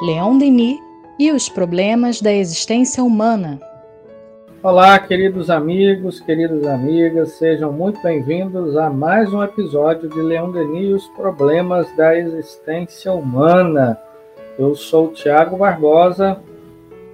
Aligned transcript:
Leon 0.00 0.38
Denis 0.38 0.78
e 1.18 1.32
os 1.32 1.48
problemas 1.48 2.20
da 2.20 2.32
existência 2.32 3.02
humana. 3.02 3.58
Olá, 4.62 4.96
queridos 4.96 5.50
amigos, 5.50 6.20
queridas 6.20 6.64
amigas, 6.68 7.32
sejam 7.32 7.72
muito 7.72 8.00
bem-vindos 8.00 8.76
a 8.76 8.88
mais 8.88 9.32
um 9.34 9.42
episódio 9.42 10.08
de 10.08 10.20
Leon 10.20 10.52
Denis 10.52 10.90
e 10.90 10.92
os 10.92 11.08
problemas 11.08 11.90
da 11.96 12.16
existência 12.16 13.12
humana. 13.12 13.98
Eu 14.56 14.76
sou 14.76 15.06
o 15.06 15.12
Tiago 15.12 15.56
Barbosa. 15.56 16.40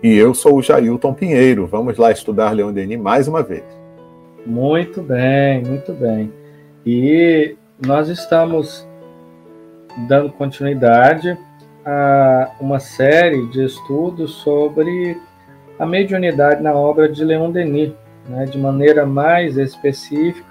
E 0.03 0.15
eu 0.15 0.35
sou 0.35 0.59
o 0.59 0.63
Jailton 0.63 1.15
Pinheiro. 1.15 1.67
Vamos 1.67 1.97
lá 1.97 2.13
estudar 2.13 2.51
Leon 2.51 2.73
Denis 2.73 3.01
mais 3.01 3.27
uma 3.27 3.43
vez. 3.43 3.65
Muito 4.45 5.01
bem, 5.01 5.63
muito 5.65 5.95
bem. 5.95 6.31
E 6.85 7.57
nós 7.79 8.11
estamos 8.11 8.87
dando 10.07 10.31
continuidade 10.33 11.39
a 11.85 12.51
uma 12.61 12.81
série 12.81 13.47
de 13.49 13.65
estudos 13.65 14.37
sobre 14.37 15.21
a 15.79 15.85
mediunidade 15.85 16.63
na 16.63 16.73
obra 16.73 17.09
de 17.09 17.25
Leon 17.25 17.51
Denis, 17.51 17.93
né, 18.29 18.45
de 18.47 18.59
maneira 18.59 19.05
mais 19.05 19.59
específica 19.59 20.47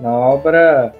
na 0.00 0.12
obra 0.12 0.94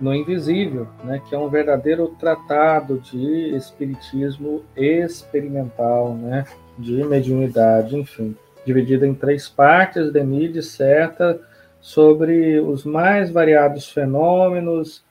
No 0.00 0.14
Invisível, 0.14 0.86
né, 1.04 1.20
que 1.28 1.34
é 1.34 1.38
um 1.38 1.48
verdadeiro 1.48 2.08
tratado 2.20 3.00
de 3.00 3.56
espiritismo 3.56 4.62
experimental, 4.76 6.14
né, 6.14 6.44
de 6.78 7.02
mediunidade, 7.04 7.96
enfim, 7.96 8.36
dividida 8.64 9.06
em 9.06 9.14
três 9.14 9.48
partes, 9.48 10.12
Denis 10.12 10.52
disserta 10.52 11.40
sobre 11.80 12.60
os 12.60 12.84
mais 12.84 13.30
variados 13.30 13.90
fenômenos, 13.90 15.05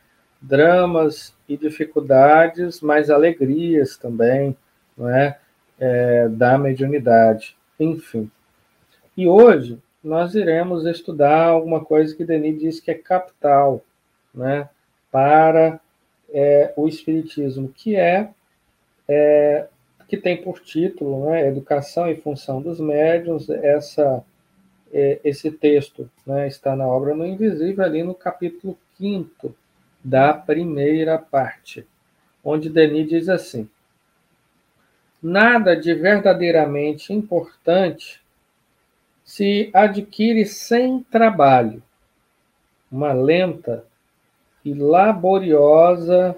dramas 0.48 1.34
e 1.49 1.58
dificuldades, 1.58 2.81
mas 2.81 3.09
alegrias 3.09 3.98
também, 3.98 4.55
não 4.98 5.10
é? 5.10 5.37
é 5.79 6.29
da 6.29 6.57
mediunidade, 6.57 7.55
enfim. 7.79 8.29
E 9.18 9.27
hoje 9.27 9.79
nós 10.04 10.35
iremos 10.35 10.85
estudar 10.85 11.48
alguma 11.48 11.84
coisa 11.84 12.15
que 12.15 12.24
Denis 12.24 12.60
diz 12.60 12.79
que 12.79 12.91
é 12.91 12.93
capital, 12.93 13.84
né, 14.34 14.70
para 15.12 15.79
é, 16.29 16.74
o 16.76 16.87
espiritismo, 16.87 17.70
que 17.70 17.96
é, 17.96 18.30
é, 19.07 19.68
que 20.07 20.18
tem 20.18 20.37
por 20.41 20.59
título, 20.59 21.26
né, 21.26 21.48
Educação 21.48 22.09
e 22.09 22.15
Função 22.15 22.62
dos 22.62 22.80
Médiuns. 22.80 23.49
Essa 23.49 24.24
é, 24.93 25.20
esse 25.24 25.49
texto, 25.49 26.09
né, 26.26 26.48
está 26.48 26.76
na 26.76 26.87
obra 26.87 27.15
no 27.15 27.26
Invisível 27.26 27.84
ali 27.84 28.04
no 28.04 28.13
capítulo 28.13 28.77
5 28.98 29.55
da 30.06 30.36
primeira 30.36 31.18
parte, 31.18 31.84
onde 32.44 32.70
Denis 32.70 33.10
diz 33.10 33.28
assim: 33.28 33.68
Nada 35.20 35.76
de 35.76 35.96
verdadeiramente 35.96 37.12
importante 37.12 38.22
se 39.24 39.72
adquire 39.74 40.46
sem 40.46 41.02
trabalho. 41.02 41.82
Uma 42.92 43.14
lenta 43.14 43.84
e 44.64 44.76
laboriosa 44.76 46.38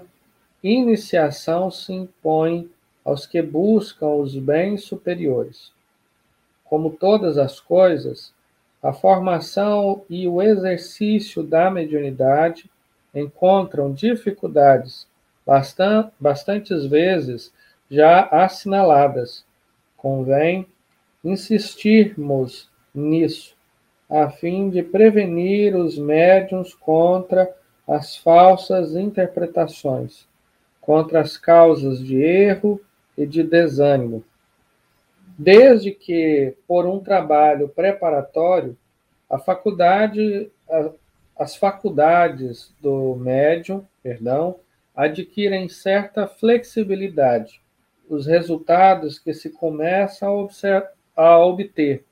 iniciação 0.62 1.70
se 1.70 1.92
impõe 1.92 2.70
aos 3.04 3.26
que 3.26 3.42
buscam 3.42 4.14
os 4.14 4.34
bens 4.34 4.84
superiores. 4.84 5.70
Como 6.64 6.90
todas 6.90 7.36
as 7.36 7.60
coisas, 7.60 8.32
a 8.82 8.94
formação 8.94 10.06
e 10.08 10.26
o 10.26 10.40
exercício 10.40 11.42
da 11.42 11.70
mediunidade 11.70 12.70
encontram 13.14 13.92
dificuldades 13.92 15.06
bastan 15.46 16.10
bastantes 16.20 16.84
vezes 16.84 17.52
já 17.90 18.22
assinaladas. 18.26 19.44
Convém 19.96 20.66
insistirmos 21.24 22.70
nisso, 22.94 23.56
a 24.08 24.30
fim 24.30 24.70
de 24.70 24.82
prevenir 24.82 25.74
os 25.74 25.98
médiums 25.98 26.74
contra 26.74 27.50
as 27.86 28.16
falsas 28.16 28.94
interpretações, 28.94 30.26
contra 30.80 31.20
as 31.20 31.36
causas 31.36 31.98
de 31.98 32.22
erro 32.22 32.80
e 33.16 33.26
de 33.26 33.42
desânimo. 33.42 34.22
Desde 35.38 35.92
que, 35.92 36.54
por 36.66 36.84
um 36.84 37.00
trabalho 37.00 37.68
preparatório, 37.68 38.76
a 39.30 39.38
faculdade, 39.38 40.50
as 41.38 41.54
faculdades 41.54 42.74
do 42.80 43.14
médium, 43.14 43.86
perdão, 44.02 44.56
adquirem 44.94 45.68
certa 45.68 46.26
flexibilidade. 46.26 47.60
Os 48.08 48.26
resultados 48.26 49.18
que 49.18 49.32
se 49.32 49.50
começam 49.50 50.48
a, 51.16 51.22
a 51.22 51.38
obter 51.38 52.04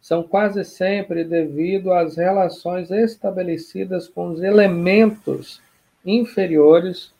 são 0.00 0.22
quase 0.22 0.64
sempre 0.64 1.24
devido 1.24 1.92
às 1.92 2.16
relações 2.16 2.90
estabelecidas 2.90 4.08
com 4.08 4.28
os 4.32 4.42
elementos 4.42 5.62
inferiores 6.04 7.12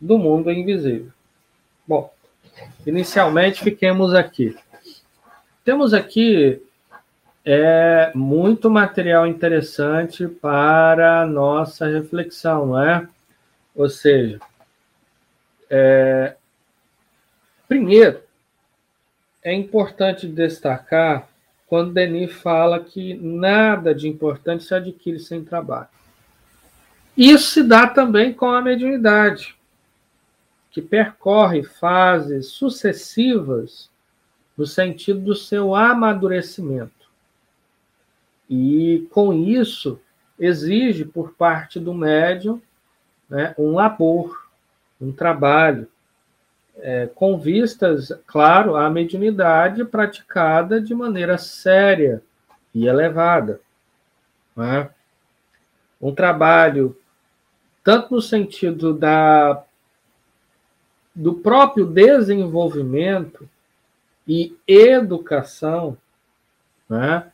do 0.00 0.18
mundo 0.18 0.50
invisível. 0.50 1.12
Bom, 1.86 2.12
inicialmente 2.86 3.62
fiquemos 3.62 4.14
aqui. 4.14 4.56
Temos 5.64 5.92
aqui 5.94 6.60
é 7.44 8.10
muito 8.14 8.70
material 8.70 9.26
interessante 9.26 10.26
para 10.26 11.20
a 11.20 11.26
nossa 11.26 11.86
reflexão, 11.86 12.66
não 12.66 12.82
é? 12.82 13.06
Ou 13.74 13.88
seja, 13.88 14.40
é, 15.68 16.36
primeiro, 17.68 18.20
é 19.42 19.52
importante 19.52 20.26
destacar 20.26 21.28
quando 21.66 21.92
Denis 21.92 22.32
fala 22.32 22.80
que 22.80 23.14
nada 23.14 23.94
de 23.94 24.08
importante 24.08 24.64
se 24.64 24.74
adquire 24.74 25.18
sem 25.18 25.44
trabalho. 25.44 25.88
Isso 27.16 27.50
se 27.50 27.62
dá 27.62 27.86
também 27.86 28.32
com 28.32 28.46
a 28.46 28.62
mediunidade, 28.62 29.54
que 30.70 30.80
percorre 30.80 31.62
fases 31.62 32.48
sucessivas 32.48 33.90
no 34.56 34.66
sentido 34.66 35.20
do 35.20 35.34
seu 35.34 35.74
amadurecimento. 35.74 37.03
E 38.48 39.06
com 39.10 39.32
isso 39.32 40.00
exige 40.38 41.04
por 41.04 41.32
parte 41.32 41.78
do 41.78 41.94
médium 41.94 42.60
né, 43.28 43.54
um 43.58 43.72
labor, 43.72 44.48
um 45.00 45.12
trabalho, 45.12 45.88
é, 46.76 47.06
com 47.06 47.38
vistas, 47.38 48.12
claro, 48.26 48.76
à 48.76 48.90
mediunidade 48.90 49.84
praticada 49.84 50.80
de 50.80 50.94
maneira 50.94 51.38
séria 51.38 52.22
e 52.74 52.86
elevada. 52.86 53.60
Né? 54.56 54.90
Um 56.00 56.14
trabalho 56.14 56.96
tanto 57.84 58.14
no 58.14 58.22
sentido 58.22 58.94
da, 58.94 59.62
do 61.14 61.34
próprio 61.34 61.86
desenvolvimento 61.86 63.48
e 64.26 64.56
educação, 64.66 65.96
né? 66.88 67.30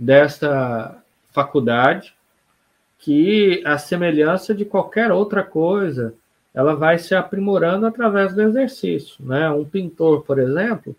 Desta 0.00 0.96
faculdade, 1.30 2.14
que 2.98 3.62
a 3.66 3.76
semelhança 3.76 4.54
de 4.54 4.64
qualquer 4.64 5.12
outra 5.12 5.42
coisa, 5.42 6.14
ela 6.54 6.74
vai 6.74 6.98
se 6.98 7.14
aprimorando 7.14 7.86
através 7.86 8.34
do 8.34 8.40
exercício, 8.40 9.22
né? 9.22 9.50
Um 9.50 9.64
pintor, 9.64 10.22
por 10.22 10.38
exemplo, 10.38 10.96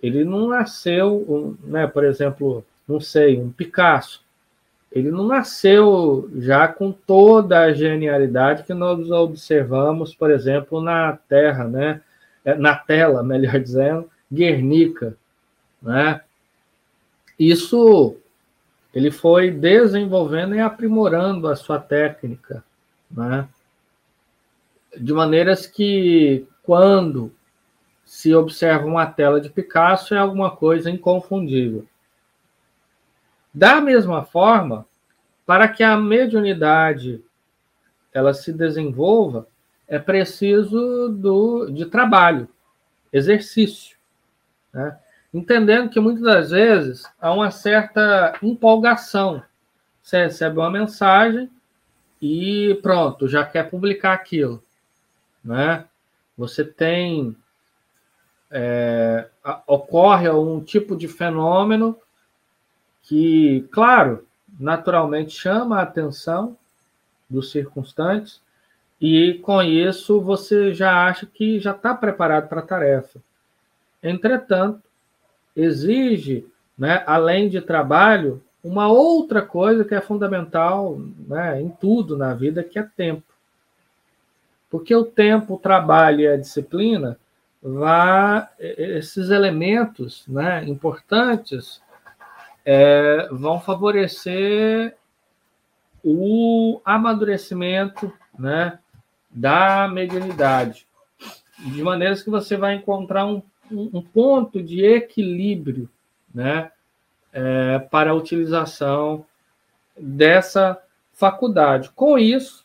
ele 0.00 0.24
não 0.24 0.46
nasceu, 0.46 1.56
né, 1.64 1.88
por 1.88 2.04
exemplo, 2.04 2.64
não 2.86 3.00
sei, 3.00 3.36
um 3.40 3.50
Picasso, 3.50 4.22
ele 4.92 5.10
não 5.10 5.26
nasceu 5.26 6.30
já 6.36 6.68
com 6.68 6.92
toda 6.92 7.60
a 7.60 7.72
genialidade 7.72 8.62
que 8.62 8.72
nós 8.72 9.10
observamos, 9.10 10.14
por 10.14 10.30
exemplo, 10.30 10.80
na 10.80 11.18
Terra, 11.28 11.64
né? 11.64 12.00
É, 12.44 12.54
na 12.54 12.76
tela, 12.76 13.22
melhor 13.24 13.58
dizendo, 13.58 14.08
Guernica, 14.32 15.16
né? 15.82 16.20
Isso 17.38 18.16
ele 18.94 19.10
foi 19.10 19.50
desenvolvendo 19.50 20.54
e 20.54 20.60
aprimorando 20.60 21.46
a 21.46 21.54
sua 21.54 21.78
técnica, 21.78 22.64
né? 23.10 23.48
de 24.96 25.12
maneiras 25.12 25.66
que, 25.66 26.46
quando 26.62 27.32
se 28.04 28.34
observa 28.34 28.86
uma 28.86 29.06
tela 29.06 29.40
de 29.40 29.50
Picasso, 29.50 30.14
é 30.14 30.18
alguma 30.18 30.50
coisa 30.50 30.90
inconfundível. 30.90 31.86
Da 33.52 33.80
mesma 33.80 34.24
forma, 34.24 34.86
para 35.44 35.68
que 35.68 35.82
a 35.82 35.96
mediunidade 35.96 37.22
ela 38.12 38.32
se 38.32 38.52
desenvolva, 38.52 39.46
é 39.86 39.98
preciso 39.98 41.08
do, 41.08 41.70
de 41.70 41.86
trabalho, 41.86 42.48
exercício. 43.12 43.96
Né? 44.72 44.98
Entendendo 45.32 45.90
que 45.90 46.00
muitas 46.00 46.22
das 46.22 46.50
vezes 46.50 47.04
há 47.20 47.32
uma 47.32 47.50
certa 47.50 48.34
empolgação. 48.42 49.42
Você 50.02 50.24
recebe 50.24 50.58
uma 50.58 50.70
mensagem 50.70 51.50
e 52.20 52.78
pronto, 52.82 53.28
já 53.28 53.44
quer 53.44 53.70
publicar 53.70 54.12
aquilo, 54.12 54.62
né? 55.44 55.84
Você 56.36 56.64
tem 56.64 57.36
é, 58.50 59.28
ocorre 59.66 60.28
um 60.30 60.60
tipo 60.60 60.96
de 60.96 61.06
fenômeno 61.06 61.98
que, 63.02 63.66
claro, 63.70 64.26
naturalmente 64.58 65.32
chama 65.32 65.78
a 65.78 65.82
atenção 65.82 66.56
dos 67.28 67.50
circunstantes, 67.50 68.40
e 69.00 69.34
com 69.42 69.62
isso 69.62 70.20
você 70.20 70.74
já 70.74 71.06
acha 71.06 71.26
que 71.26 71.60
já 71.60 71.70
está 71.70 71.94
preparado 71.94 72.48
para 72.48 72.60
a 72.60 72.66
tarefa. 72.66 73.20
Entretanto, 74.02 74.82
exige, 75.58 76.46
né, 76.78 77.02
além 77.06 77.48
de 77.48 77.60
trabalho, 77.60 78.42
uma 78.62 78.88
outra 78.88 79.42
coisa 79.42 79.84
que 79.84 79.94
é 79.94 80.00
fundamental 80.00 80.98
né, 81.26 81.60
em 81.60 81.68
tudo 81.68 82.16
na 82.16 82.32
vida, 82.34 82.62
que 82.62 82.78
é 82.78 82.82
tempo. 82.82 83.24
Porque 84.70 84.94
o 84.94 85.04
tempo, 85.04 85.54
o 85.54 85.58
trabalho 85.58 86.20
e 86.20 86.28
a 86.28 86.36
disciplina, 86.36 87.18
vá, 87.62 88.48
esses 88.58 89.30
elementos 89.30 90.24
né, 90.28 90.64
importantes 90.64 91.80
é, 92.64 93.28
vão 93.32 93.58
favorecer 93.60 94.94
o 96.04 96.80
amadurecimento 96.84 98.12
né, 98.38 98.78
da 99.30 99.88
mediunidade, 99.88 100.86
de 101.58 101.82
maneiras 101.82 102.22
que 102.22 102.30
você 102.30 102.56
vai 102.56 102.74
encontrar 102.74 103.26
um, 103.26 103.42
um 103.70 104.02
ponto 104.02 104.62
de 104.62 104.84
equilíbrio 104.84 105.88
né, 106.34 106.70
é, 107.32 107.78
para 107.78 108.10
a 108.10 108.14
utilização 108.14 109.24
dessa 109.96 110.80
faculdade. 111.12 111.90
Com 111.90 112.18
isso, 112.18 112.64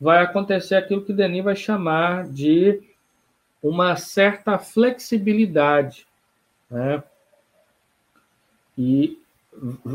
vai 0.00 0.22
acontecer 0.22 0.76
aquilo 0.76 1.04
que 1.04 1.12
Denis 1.12 1.44
vai 1.44 1.56
chamar 1.56 2.28
de 2.28 2.80
uma 3.62 3.96
certa 3.96 4.58
flexibilidade, 4.58 6.06
né? 6.70 7.02
E 8.78 9.18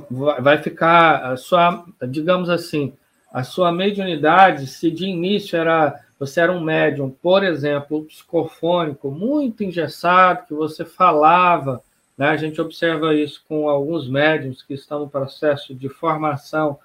vai 0.10 0.58
ficar 0.58 1.32
a 1.32 1.38
sua, 1.38 1.86
digamos 2.10 2.50
assim, 2.50 2.94
a 3.32 3.44
sua 3.44 3.72
mediunidade, 3.72 4.68
se 4.68 4.90
de 4.90 5.06
início 5.06 5.58
era 5.58 6.04
você 6.22 6.40
era 6.40 6.52
um 6.52 6.62
médium, 6.62 7.10
por 7.10 7.44
exemplo, 7.44 8.06
psicofônico, 8.06 9.10
muito 9.10 9.64
engessado, 9.64 10.46
que 10.46 10.54
você 10.54 10.86
falava, 10.86 11.82
né? 12.16 12.30
a 12.30 12.38
gente 12.38 12.62
observa 12.62 13.16
isso 13.16 13.44
com 13.50 13.68
alguns 13.68 14.08
médiums 14.08 14.62
que 14.62 14.76
estão 14.76 15.00
no 15.00 15.10
processo 15.10 15.74
de 15.74 15.90
formação. 15.90 16.78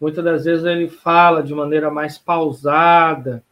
Muitas 0.00 0.24
das 0.24 0.46
vezes 0.46 0.64
ele 0.64 0.88
fala 0.88 1.42
de 1.42 1.52
maneira 1.52 1.90
mais 1.90 2.16
pausada, 2.16 3.44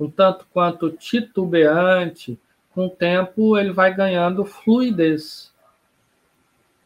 um 0.00 0.10
tanto 0.10 0.46
quanto 0.54 0.90
titubeante. 0.90 2.40
Com 2.72 2.86
o 2.86 2.90
tempo, 2.90 3.58
ele 3.58 3.74
vai 3.74 3.92
ganhando 3.92 4.46
fluidez. 4.46 5.52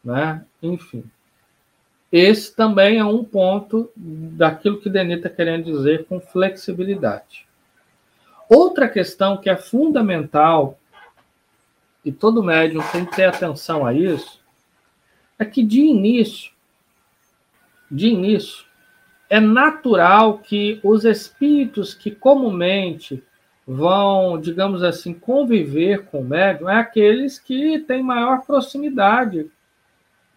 Né? 0.03 0.45
Enfim. 0.61 1.05
Esse 2.11 2.53
também 2.53 2.99
é 2.99 3.05
um 3.05 3.23
ponto 3.23 3.93
daquilo 3.95 4.81
que 4.81 4.91
Denis 4.91 5.19
está 5.19 5.29
querendo 5.29 5.67
dizer 5.67 6.05
com 6.07 6.21
flexibilidade. 6.21 7.49
Outra 8.53 8.89
questão 8.89 9.37
que 9.37 9.49
é 9.49 9.57
fundamental, 9.57 10.77
e 12.05 12.11
todo 12.11 12.43
médium 12.43 12.83
tem 12.91 13.05
que 13.05 13.15
ter 13.15 13.27
atenção 13.27 13.87
a 13.87 13.95
isso, 13.95 14.43
é 15.39 15.45
que 15.45 15.63
de 15.63 15.81
início, 15.81 16.51
de 17.89 18.09
início, 18.09 18.65
é 19.29 19.39
natural 19.39 20.39
que 20.39 20.81
os 20.83 21.05
espíritos 21.05 21.95
que 21.95 22.11
comumente 22.11 23.23
vão, 23.65 24.41
digamos 24.41 24.83
assim, 24.83 25.15
conviver 25.15 26.07
com 26.07 26.21
o 26.21 26.25
médium 26.25 26.69
é 26.69 26.81
aqueles 26.81 27.39
que 27.39 27.79
têm 27.79 28.03
maior 28.03 28.45
proximidade, 28.45 29.49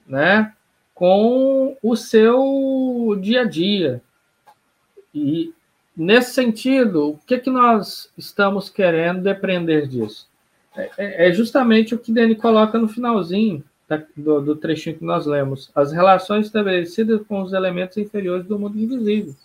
né, 0.05 0.53
com 0.93 1.75
o 1.81 1.95
seu 1.95 3.17
dia 3.19 3.41
a 3.41 3.45
dia. 3.45 4.03
E 5.11 5.51
Nesse 5.95 6.33
sentido, 6.33 7.09
o 7.09 7.19
que, 7.19 7.37
que 7.37 7.49
nós 7.49 8.09
estamos 8.17 8.69
querendo 8.69 9.21
depreender 9.21 9.87
disso? 9.87 10.27
É, 10.75 10.89
é, 10.97 11.29
é 11.29 11.31
justamente 11.31 11.93
o 11.93 11.99
que 11.99 12.11
Dani 12.11 12.35
coloca 12.35 12.79
no 12.79 12.87
finalzinho 12.87 13.63
do, 14.17 14.41
do 14.41 14.55
trechinho 14.55 14.97
que 14.97 15.05
nós 15.05 15.25
lemos: 15.25 15.69
as 15.75 15.91
relações 15.91 16.47
estabelecidas 16.47 17.21
com 17.27 17.41
os 17.41 17.53
elementos 17.53 17.97
inferiores 17.97 18.45
do 18.45 18.57
mundo 18.57 18.79
invisível. 18.79 19.35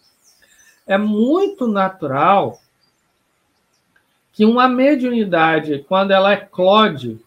É 0.87 0.97
muito 0.97 1.67
natural 1.67 2.59
que 4.33 4.45
uma 4.45 4.69
mediunidade, 4.69 5.85
quando 5.87 6.13
ela 6.13 6.33
eclode, 6.33 7.19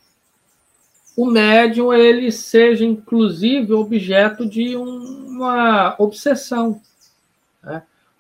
o 1.16 1.26
médium 1.26 1.94
ele 1.94 2.32
seja 2.32 2.86
inclusive 2.86 3.74
objeto 3.74 4.50
de 4.50 4.76
uma 4.76 5.94
obsessão. 6.00 6.82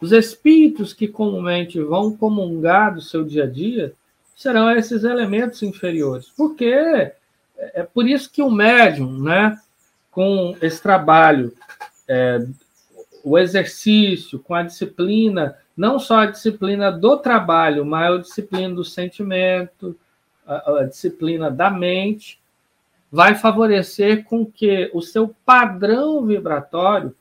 Os 0.01 0.11
espíritos 0.11 0.93
que 0.93 1.07
comumente 1.07 1.79
vão 1.79 2.17
comungar 2.17 2.95
do 2.95 3.01
seu 3.01 3.23
dia 3.23 3.43
a 3.43 3.47
dia 3.47 3.93
serão 4.35 4.71
esses 4.71 5.03
elementos 5.03 5.61
inferiores. 5.61 6.31
Porque 6.35 6.65
é, 6.65 7.15
é 7.55 7.83
por 7.83 8.07
isso 8.07 8.31
que 8.31 8.41
o 8.41 8.49
médium, 8.49 9.21
né, 9.21 9.59
com 10.09 10.57
esse 10.59 10.81
trabalho, 10.81 11.53
é, 12.07 12.39
o 13.23 13.37
exercício, 13.37 14.39
com 14.39 14.55
a 14.55 14.63
disciplina, 14.63 15.55
não 15.77 15.99
só 15.99 16.21
a 16.21 16.25
disciplina 16.25 16.91
do 16.91 17.17
trabalho, 17.17 17.85
mas 17.85 18.11
a 18.11 18.17
disciplina 18.17 18.73
do 18.73 18.83
sentimento, 18.83 19.95
a, 20.45 20.79
a 20.79 20.83
disciplina 20.85 21.51
da 21.51 21.69
mente, 21.69 22.41
vai 23.11 23.35
favorecer 23.35 24.23
com 24.23 24.43
que 24.45 24.89
o 24.93 25.01
seu 25.01 25.35
padrão 25.45 26.25
vibratório 26.25 27.15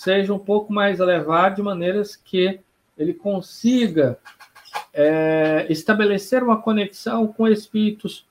seja 0.00 0.32
um 0.32 0.38
pouco 0.38 0.72
mais 0.72 0.98
elevado, 0.98 1.56
de 1.56 1.62
maneiras 1.62 2.16
que 2.16 2.58
ele 2.96 3.12
consiga 3.12 4.18
é, 4.94 5.66
estabelecer 5.68 6.42
uma 6.42 6.62
conexão 6.62 7.26
com 7.26 7.46
espíritos 7.46 8.24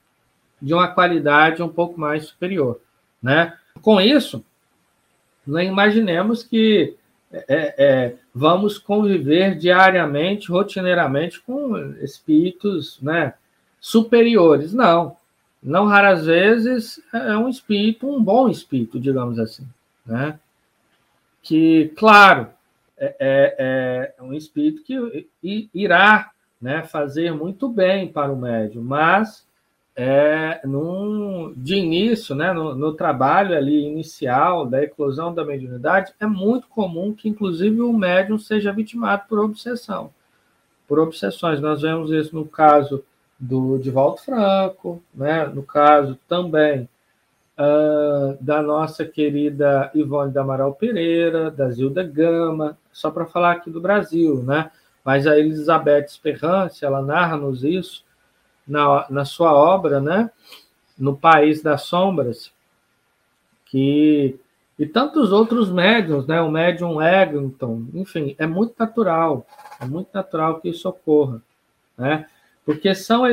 de 0.60 0.74
uma 0.74 0.88
qualidade 0.88 1.62
um 1.62 1.70
pouco 1.70 2.00
mais 2.00 2.26
superior. 2.26 2.82
Né? 3.22 3.56
Com 3.84 4.02
isso, 4.02 4.44
não 5.46 5.62
imaginemos 5.62 6.42
que 6.42 6.98
é, 7.32 7.76
é, 7.78 8.16
vamos 8.34 8.80
conviver 8.80 9.56
diariamente, 9.56 10.52
rotineiramente, 10.52 11.40
com 11.40 11.78
espíritos 12.02 13.00
né, 13.00 13.36
superiores. 13.80 14.74
Não. 14.74 15.16
Não 15.62 15.86
raras 15.86 16.26
vezes 16.26 17.00
é 17.14 17.38
um 17.38 17.48
espírito, 17.48 18.10
um 18.10 18.24
bom 18.24 18.50
espírito, 18.50 19.00
digamos 19.00 19.38
assim. 19.38 19.68
Né? 20.04 20.40
Que, 21.42 21.92
claro, 21.96 22.48
é, 22.98 23.16
é, 23.20 24.14
é 24.18 24.24
um 24.24 24.34
espírito 24.34 24.84
que 24.84 25.30
irá 25.74 26.32
né, 26.62 26.84
fazer 26.84 27.34
muito 27.34 27.70
bem 27.70 28.08
para 28.08 28.32
o 28.32 28.38
médium, 28.38 28.84
mas 28.84 29.48
é, 29.96 30.62
num, 30.66 31.54
de 31.56 31.76
início, 31.76 32.36
né, 32.36 32.54
no, 32.54 32.76
no, 32.76 32.94
trabalho 32.94 33.56
ali 33.56 33.86
inicial 33.86 34.66
da 34.66 34.84
eclosão 34.84 35.34
da 35.34 35.44
mediunidade, 35.44 36.14
é 36.20 36.26
muito 36.26 36.68
comum 36.68 37.14
que, 37.14 37.30
inclusive, 37.30 37.82
o 37.82 37.94
médium 37.94 38.38
seja 38.38 38.72
vitimado 38.72 39.24
por 39.28 39.40
obsessão, 39.40 40.12
por 40.88 41.00
obsessões. 41.00 41.60
Nós 41.60 41.82
vemos 41.82 42.12
isso 42.12 42.36
no 42.36 42.46
caso 42.46 43.04
do 43.38 43.78
Divaldo 43.78 44.18
Franco, 44.18 45.02
né, 45.14 45.46
no 45.46 45.64
caso 45.64 46.18
também 46.28 46.88
uh, 47.60 48.38
da 48.40 48.62
nossa 48.62 49.06
querida 49.06 49.92
Ivone 49.94 50.32
da 50.32 50.42
Amaral 50.42 50.74
Pereira, 50.74 51.52
da 51.52 51.70
Zilda 51.70 52.04
Gama, 52.04 52.78
só 52.94 53.12
para 53.12 53.26
falar 53.26 53.52
aqui 53.52 53.70
do 53.70 53.82
Brasil, 53.82 54.42
né? 54.44 54.72
Mas 55.04 55.28
a 55.28 55.38
Elizabeth 55.38 56.06
Esperrance, 56.06 56.86
ela 56.86 57.02
narra-nos 57.02 57.64
isso 57.64 58.04
na, 58.68 59.06
na 59.10 59.26
sua 59.26 59.54
obra, 59.54 60.00
né? 60.00 60.32
No 60.98 61.16
País 61.16 61.62
das 61.62 61.84
Sombras, 61.84 62.52
que 63.66 64.40
e 64.78 64.86
tantos 64.86 65.34
outros 65.34 65.70
médiums, 65.70 66.26
né? 66.26 66.40
O 66.42 66.50
médium 66.50 67.02
Eglinton, 67.02 67.84
enfim, 67.94 68.34
é 68.38 68.48
muito 68.48 68.76
natural, 68.80 69.46
é 69.80 69.86
muito 69.86 70.08
natural 70.14 70.62
que 70.62 70.70
isso 70.70 70.88
ocorra, 70.88 71.42
né? 71.98 72.26
Porque 72.66 72.94
são, 72.96 73.24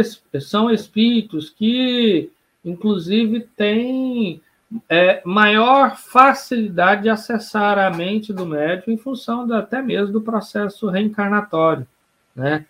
são 0.40 0.70
espíritos 0.70 1.50
que 1.50 2.32
inclusive 2.66 3.48
tem 3.56 4.42
é, 4.88 5.22
maior 5.24 5.96
facilidade 5.96 7.04
de 7.04 7.08
acessar 7.08 7.78
a 7.78 7.90
mente 7.90 8.32
do 8.32 8.44
médium 8.44 8.92
em 8.92 8.98
função 8.98 9.50
até 9.52 9.80
mesmo 9.80 10.12
do 10.12 10.20
processo 10.20 10.88
reencarnatório, 10.88 11.86
né? 12.34 12.66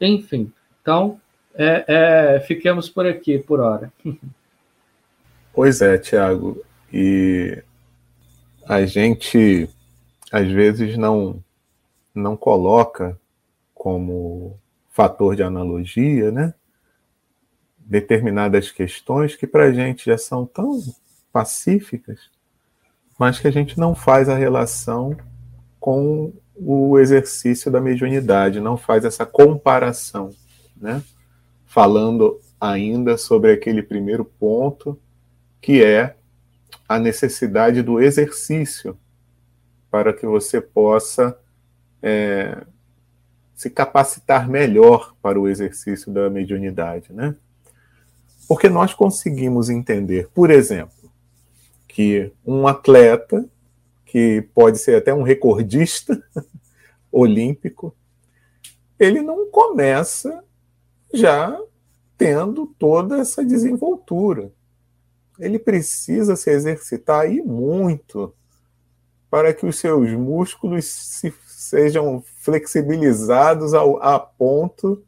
Enfim, 0.00 0.52
então 0.82 1.20
é, 1.54 1.84
é, 2.36 2.40
fiquemos 2.40 2.88
por 2.88 3.06
aqui 3.06 3.38
por 3.38 3.60
hora. 3.60 3.90
Pois 5.54 5.80
é, 5.80 5.96
Tiago, 5.96 6.62
e 6.92 7.62
a 8.68 8.84
gente 8.84 9.70
às 10.30 10.46
vezes 10.50 10.98
não 10.98 11.42
não 12.14 12.36
coloca 12.36 13.18
como 13.74 14.58
fator 14.90 15.36
de 15.36 15.42
analogia, 15.42 16.30
né? 16.30 16.52
Determinadas 17.86 18.70
questões 18.70 19.36
que 19.36 19.46
para 19.46 19.64
a 19.64 19.72
gente 19.72 20.06
já 20.06 20.18
são 20.18 20.44
tão 20.44 20.82
pacíficas, 21.32 22.30
mas 23.18 23.38
que 23.38 23.46
a 23.46 23.50
gente 23.50 23.78
não 23.78 23.94
faz 23.94 24.28
a 24.28 24.34
relação 24.34 25.16
com 25.78 26.32
o 26.54 26.98
exercício 26.98 27.70
da 27.70 27.80
mediunidade, 27.80 28.60
não 28.60 28.76
faz 28.76 29.04
essa 29.04 29.24
comparação, 29.24 30.30
né? 30.76 31.02
Falando 31.64 32.40
ainda 32.60 33.16
sobre 33.16 33.52
aquele 33.52 33.82
primeiro 33.82 34.24
ponto, 34.24 34.98
que 35.60 35.84
é 35.84 36.16
a 36.88 36.98
necessidade 36.98 37.82
do 37.82 38.00
exercício 38.00 38.98
para 39.90 40.12
que 40.12 40.26
você 40.26 40.60
possa 40.60 41.38
é, 42.02 42.64
se 43.54 43.70
capacitar 43.70 44.48
melhor 44.48 45.14
para 45.22 45.40
o 45.40 45.48
exercício 45.48 46.12
da 46.12 46.28
mediunidade, 46.28 47.12
né? 47.12 47.34
Porque 48.48 48.68
nós 48.68 48.94
conseguimos 48.94 49.68
entender, 49.68 50.28
por 50.34 50.50
exemplo, 50.50 51.10
que 51.88 52.32
um 52.44 52.66
atleta, 52.66 53.48
que 54.04 54.48
pode 54.54 54.78
ser 54.78 54.96
até 54.96 55.12
um 55.12 55.22
recordista 55.22 56.22
olímpico, 57.10 57.94
ele 58.98 59.20
não 59.20 59.50
começa 59.50 60.42
já 61.12 61.58
tendo 62.16 62.66
toda 62.78 63.18
essa 63.18 63.44
desenvoltura. 63.44 64.50
Ele 65.38 65.58
precisa 65.58 66.36
se 66.36 66.50
exercitar 66.50 67.22
aí 67.22 67.42
muito 67.42 68.34
para 69.30 69.52
que 69.52 69.66
os 69.66 69.78
seus 69.78 70.10
músculos 70.12 70.86
se, 70.86 71.34
sejam 71.46 72.22
flexibilizados 72.38 73.74
ao, 73.74 74.02
a 74.02 74.18
ponto 74.18 75.02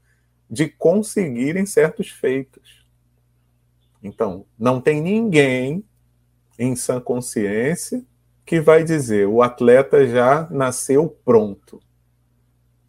de 0.51 0.69
conseguirem 0.69 1.65
certos 1.65 2.11
feitos. 2.11 2.78
Então, 4.03 4.47
não 4.59 4.81
tem 4.81 5.01
ninguém 5.01 5.85
em 6.59 6.75
sã 6.75 7.01
consciência 7.01 8.05
que 8.45 8.61
vai 8.61 8.83
dizer 8.83 9.27
o 9.27 9.43
atleta 9.43 10.07
já 10.07 10.49
nasceu 10.51 11.09
pronto. 11.25 11.81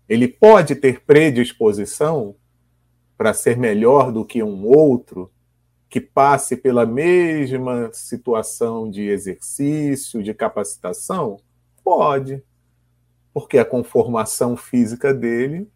Ele 0.07 0.27
pode 0.27 0.75
ter 0.75 1.01
predisposição 1.01 2.35
para 3.17 3.33
ser 3.33 3.57
melhor 3.57 4.11
do 4.11 4.23
que 4.23 4.41
um 4.41 4.65
outro 4.65 5.31
que 5.89 5.99
passe 5.99 6.55
pela 6.55 6.85
mesma 6.85 7.89
situação 7.91 8.89
de 8.89 9.09
exercício, 9.09 10.23
de 10.23 10.33
capacitação? 10.33 11.37
Pode, 11.83 12.43
porque 13.33 13.57
a 13.57 13.65
conformação 13.65 14.55
física 14.55 15.13
dele 15.13 15.69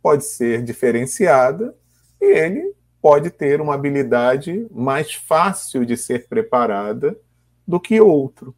pode 0.00 0.24
ser 0.24 0.62
diferenciada 0.62 1.76
e 2.20 2.24
ele 2.24 2.75
pode 3.06 3.30
ter 3.30 3.60
uma 3.60 3.74
habilidade 3.74 4.66
mais 4.68 5.14
fácil 5.14 5.86
de 5.86 5.96
ser 5.96 6.26
preparada 6.26 7.16
do 7.64 7.78
que 7.78 8.00
outro. 8.00 8.52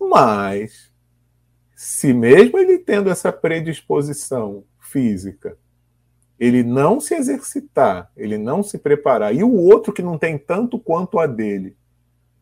Mas, 0.00 0.92
se 1.76 2.12
mesmo 2.12 2.58
ele 2.58 2.80
tendo 2.80 3.08
essa 3.08 3.32
predisposição 3.32 4.64
física, 4.80 5.56
ele 6.40 6.64
não 6.64 6.98
se 6.98 7.14
exercitar, 7.14 8.10
ele 8.16 8.36
não 8.36 8.64
se 8.64 8.78
preparar, 8.78 9.32
e 9.32 9.44
o 9.44 9.54
outro 9.54 9.92
que 9.92 10.02
não 10.02 10.18
tem 10.18 10.36
tanto 10.36 10.76
quanto 10.76 11.16
a 11.16 11.28
dele, 11.28 11.76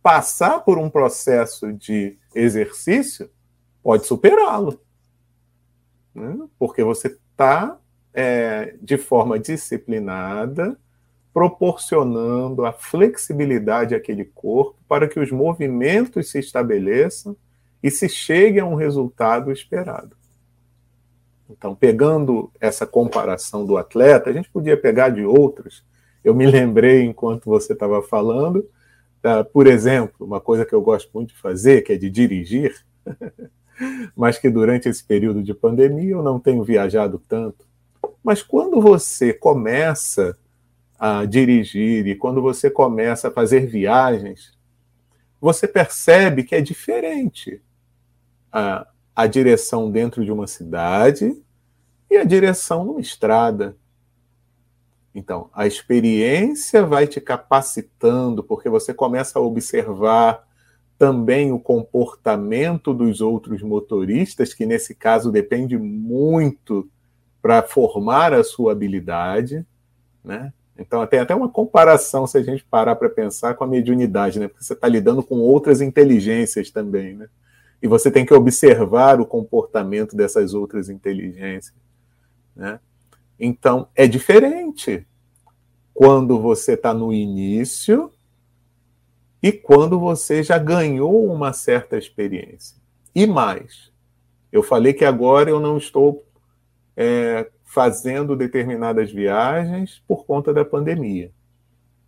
passar 0.03 0.61
por 0.61 0.79
um 0.79 0.89
processo 0.89 1.71
de 1.71 2.17
exercício, 2.35 3.31
pode 3.83 4.07
superá-lo. 4.07 4.81
Né? 6.15 6.49
Porque 6.59 6.83
você 6.83 7.09
está, 7.09 7.79
é, 8.15 8.75
de 8.81 8.97
forma 8.97 9.39
disciplinada, 9.39 10.79
proporcionando 11.37 12.65
a 12.65 12.73
flexibilidade 12.73 13.95
àquele 13.95 14.25
corpo 14.25 14.79
para 14.89 15.07
que 15.07 15.21
os 15.21 15.31
movimentos 15.31 16.31
se 16.31 16.39
estabeleçam 16.39 17.37
e 17.83 17.91
se 17.91 18.09
chegue 18.09 18.59
a 18.59 18.65
um 18.65 18.75
resultado 18.75 19.53
esperado. 19.53 20.17
Então, 21.51 21.75
pegando 21.75 22.51
essa 22.59 22.87
comparação 22.87 23.67
do 23.67 23.77
atleta, 23.77 24.31
a 24.31 24.33
gente 24.33 24.49
podia 24.49 24.79
pegar 24.79 25.11
de 25.11 25.27
outros. 25.27 25.85
Eu 26.25 26.35
me 26.35 26.47
lembrei, 26.47 27.03
enquanto 27.03 27.51
você 27.51 27.75
estava 27.75 28.01
falando, 28.01 28.67
por 29.53 29.67
exemplo, 29.67 30.27
uma 30.27 30.41
coisa 30.41 30.65
que 30.65 30.75
eu 30.75 30.81
gosto 30.81 31.11
muito 31.13 31.35
de 31.35 31.39
fazer, 31.39 31.83
que 31.83 31.93
é 31.93 31.99
de 31.99 32.09
dirigir, 32.09 32.75
mas 34.17 34.39
que 34.39 34.49
durante 34.49 34.89
esse 34.89 35.05
período 35.05 35.43
de 35.43 35.53
pandemia 35.53 36.13
eu 36.13 36.23
não 36.23 36.41
tenho 36.41 36.65
viajado 36.65 37.23
tanto. 37.29 37.67
Mas 38.25 38.43
quando 38.43 38.81
você 38.81 39.35
começa 39.35 40.35
a 40.99 41.25
dirigir 41.25 42.07
e 42.07 42.15
quando 42.15 42.41
você 42.41 42.71
começa 42.71 43.29
a 43.29 43.31
fazer 43.31 43.67
viagens, 43.67 44.57
você 45.41 45.69
percebe 45.69 46.45
que 46.45 46.55
é 46.55 46.61
diferente 46.61 47.63
a, 48.51 48.87
a 49.15 49.27
direção 49.27 49.91
dentro 49.91 50.25
de 50.25 50.33
uma 50.33 50.47
cidade 50.47 51.37
e 52.11 52.17
a 52.17 52.25
direção 52.25 52.85
numa 52.85 53.01
estrada. 53.01 53.77
Então, 55.15 55.49
a 55.53 55.67
experiência 55.67 56.85
vai 56.85 57.07
te 57.07 57.21
capacitando, 57.21 58.43
porque 58.45 58.69
você 58.69 58.93
começa 58.93 59.39
a 59.39 59.43
observar 59.43 60.47
também 60.99 61.53
o 61.53 61.59
comportamento 61.59 62.93
dos 62.93 63.21
outros 63.21 63.63
motoristas, 63.63 64.55
que 64.55 64.67
nesse 64.67 64.95
caso 64.95 65.31
depende 65.31 65.77
muito 65.79 66.89
para 67.41 67.63
formar 67.63 68.33
a 68.33 68.43
sua 68.43 68.73
habilidade, 68.73 69.65
né? 70.25 70.53
Então, 70.79 71.07
tem 71.07 71.21
até 71.21 71.35
uma 71.35 71.49
comparação, 71.49 72.27
se 72.27 72.37
a 72.37 72.43
gente 72.43 72.65
parar 72.65 72.97
para 72.97 73.09
pensar, 73.09 73.55
com 73.55 73.65
a 73.65 73.67
mediunidade, 73.67 74.39
né? 74.39 74.49
Porque 74.49 74.65
você 74.65 74.75
está 74.75 74.87
lidando 74.87 75.23
com 75.23 75.37
outras 75.37 75.81
inteligências 75.81 76.71
também, 76.71 77.17
né? 77.17 77.29
E 77.83 77.89
você 77.89 78.11
tem 78.11 78.27
que 78.27 78.35
observar 78.35 79.21
o 79.21 79.27
comportamento 79.27 80.17
dessas 80.17 80.55
outras 80.55 80.89
inteligências, 80.89 81.75
né? 82.55 82.81
Então, 83.39 83.89
é 83.95 84.07
diferente 84.07 85.07
quando 85.95 86.41
você 86.41 86.73
está 86.75 86.93
no 86.93 87.13
início 87.13 88.13
e 89.43 89.53
quando 89.53 89.99
você 89.99 90.43
já 90.43 90.59
ganhou 90.59 91.27
uma 91.27 91.53
certa 91.53 91.97
experiência. 91.97 92.77
E 93.15 93.27
mais, 93.27 93.91
eu 94.53 94.63
falei 94.63 94.93
que 94.93 95.05
agora 95.05 95.49
eu 95.49 95.61
não 95.61 95.79
estou 95.79 96.25
é, 96.97 97.49
fazendo 97.77 98.35
determinadas 98.35 99.13
viagens 99.13 100.03
por 100.09 100.25
conta 100.25 100.51
da 100.51 100.65
pandemia. 100.65 101.31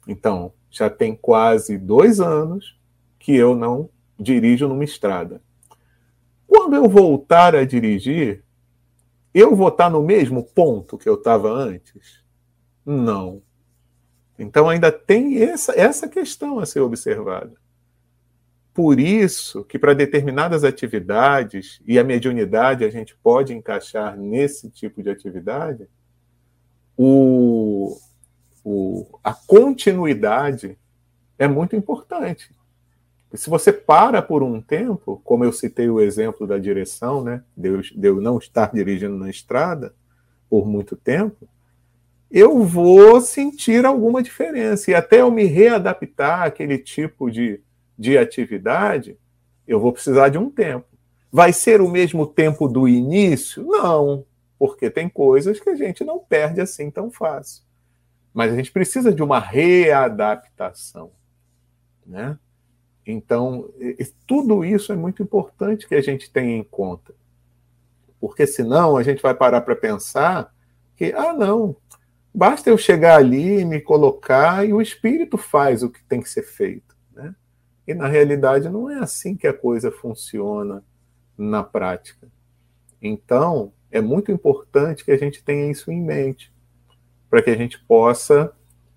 Então, 0.07 0.51
já 0.71 0.89
tem 0.89 1.15
quase 1.15 1.77
dois 1.77 2.21
anos 2.21 2.81
que 3.19 3.37
eu 3.37 3.55
não 3.55 3.91
dirijo 4.19 4.67
numa 4.67 4.83
estrada. 4.83 5.43
Quando 6.47 6.75
eu 6.75 6.89
voltar 6.89 7.55
a 7.55 7.67
dirigir, 7.67 8.43
eu 9.35 9.55
vou 9.55 9.69
estar 9.69 9.91
no 9.91 10.03
mesmo 10.03 10.43
ponto 10.43 10.97
que 10.97 11.07
eu 11.07 11.17
estava 11.17 11.51
antes? 11.51 12.25
Não. 12.83 13.43
Então 14.39 14.71
ainda 14.71 14.91
tem 14.91 15.43
essa, 15.43 15.79
essa 15.79 16.09
questão 16.09 16.59
a 16.61 16.65
ser 16.65 16.81
observada. 16.81 17.53
Por 18.79 19.01
isso 19.01 19.65
que 19.65 19.77
para 19.77 19.93
determinadas 19.93 20.63
atividades, 20.63 21.83
e 21.85 21.99
a 21.99 22.05
mediunidade 22.05 22.85
a 22.85 22.89
gente 22.89 23.13
pode 23.17 23.53
encaixar 23.53 24.17
nesse 24.17 24.71
tipo 24.71 25.03
de 25.03 25.11
atividade, 25.11 25.89
o, 26.97 27.99
o, 28.63 29.19
a 29.25 29.35
continuidade 29.35 30.79
é 31.37 31.49
muito 31.49 31.75
importante. 31.75 32.55
E 33.33 33.37
se 33.37 33.51
você 33.51 33.73
para 33.73 34.23
por 34.23 34.45
um 34.45 34.61
tempo, 34.61 35.21
como 35.25 35.43
eu 35.43 35.53
citei 35.53 35.91
o 35.91 36.01
exemplo 36.01 36.47
da 36.47 36.57
direção, 36.57 37.25
né, 37.25 37.43
de 37.57 37.71
eu, 37.71 37.81
de 37.81 38.07
eu 38.07 38.21
não 38.21 38.39
estar 38.39 38.71
dirigindo 38.73 39.17
na 39.17 39.29
estrada 39.29 39.93
por 40.49 40.69
muito 40.69 40.95
tempo, 40.95 41.49
eu 42.31 42.63
vou 42.63 43.21
sentir 43.21 43.85
alguma 43.85 44.23
diferença. 44.23 44.89
E 44.89 44.95
até 44.95 45.21
eu 45.21 45.33
me 45.33 45.47
readaptar 45.47 46.43
àquele 46.43 46.79
tipo 46.79 47.29
de, 47.29 47.61
de 47.99 48.17
atividade, 48.17 49.19
eu 49.67 49.81
vou 49.81 49.93
precisar 49.93 50.29
de 50.29 50.39
um 50.39 50.49
tempo. 50.49 50.87
Vai 51.31 51.53
ser 51.53 51.81
o 51.81 51.91
mesmo 51.91 52.27
tempo 52.27 52.69
do 52.69 52.89
início? 52.89 53.65
Não, 53.67 54.25
porque 54.59 54.89
tem 54.89 55.09
coisas 55.09 55.59
que 55.61 55.69
a 55.69 55.75
gente 55.75 56.05
não 56.05 56.19
perde 56.19 56.61
assim 56.61 56.91
tão 56.91 57.11
fácil. 57.11 57.65
Mas 58.33 58.53
a 58.53 58.57
gente 58.57 58.71
precisa 58.71 59.13
de 59.13 59.23
uma 59.23 59.41
readaptação. 59.41 61.11
Né? 62.07 62.39
Então, 63.05 63.69
tudo 64.27 64.65
isso 64.65 64.93
é 64.93 64.97
muito 64.97 65.23
importante 65.23 65.89
que 65.89 65.95
a 65.95 66.01
gente 66.01 66.31
tenha 66.31 66.57
em 66.57 66.65
conta. 66.65 67.15
Porque 68.21 68.47
senão 68.47 68.97
a 68.97 69.03
gente 69.03 69.21
vai 69.21 69.35
parar 69.35 69.61
para 69.61 69.77
pensar 69.77 70.55
que, 70.97 71.13
ah, 71.13 71.33
não, 71.33 71.77
basta 72.35 72.71
eu 72.71 72.79
chegar 72.79 73.17
ali, 73.17 73.65
me 73.65 73.81
colocar 73.81 74.67
e 74.67 74.73
o 74.73 74.81
espírito 74.81 75.37
faz 75.37 75.83
o 75.83 75.91
que 75.91 76.03
tem 76.05 76.21
que 76.21 76.31
ser 76.31 76.43
feito. 76.43 76.97
E 77.89 77.95
na 77.95 78.07
realidade 78.07 78.69
não 78.69 78.91
é 78.91 78.99
assim 78.99 79.35
que 79.35 79.47
a 79.47 79.53
coisa 79.55 79.91
funciona 79.91 80.85
na 81.39 81.65
prática. 81.65 82.29
Então, 83.01 83.73
é 83.91 83.99
muito 83.99 84.31
importante 84.31 85.03
que 85.03 85.11
a 85.11 85.17
gente 85.17 85.43
tenha 85.43 85.71
isso 85.71 85.91
em 85.91 86.03
mente, 86.03 86.53
para 87.31 87.41
que 87.41 87.49
a 87.49 87.57
gente 87.57 87.81
possa 87.87 88.53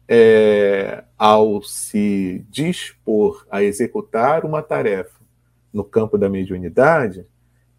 é, 0.10 1.06
ao 1.18 1.64
se 1.64 2.46
dispor 2.50 3.48
a 3.50 3.64
executar 3.64 4.44
uma 4.44 4.62
tarefa 4.62 5.22
no 5.72 5.86
campo 5.86 6.18
da 6.18 6.28
mediunidade, 6.28 7.26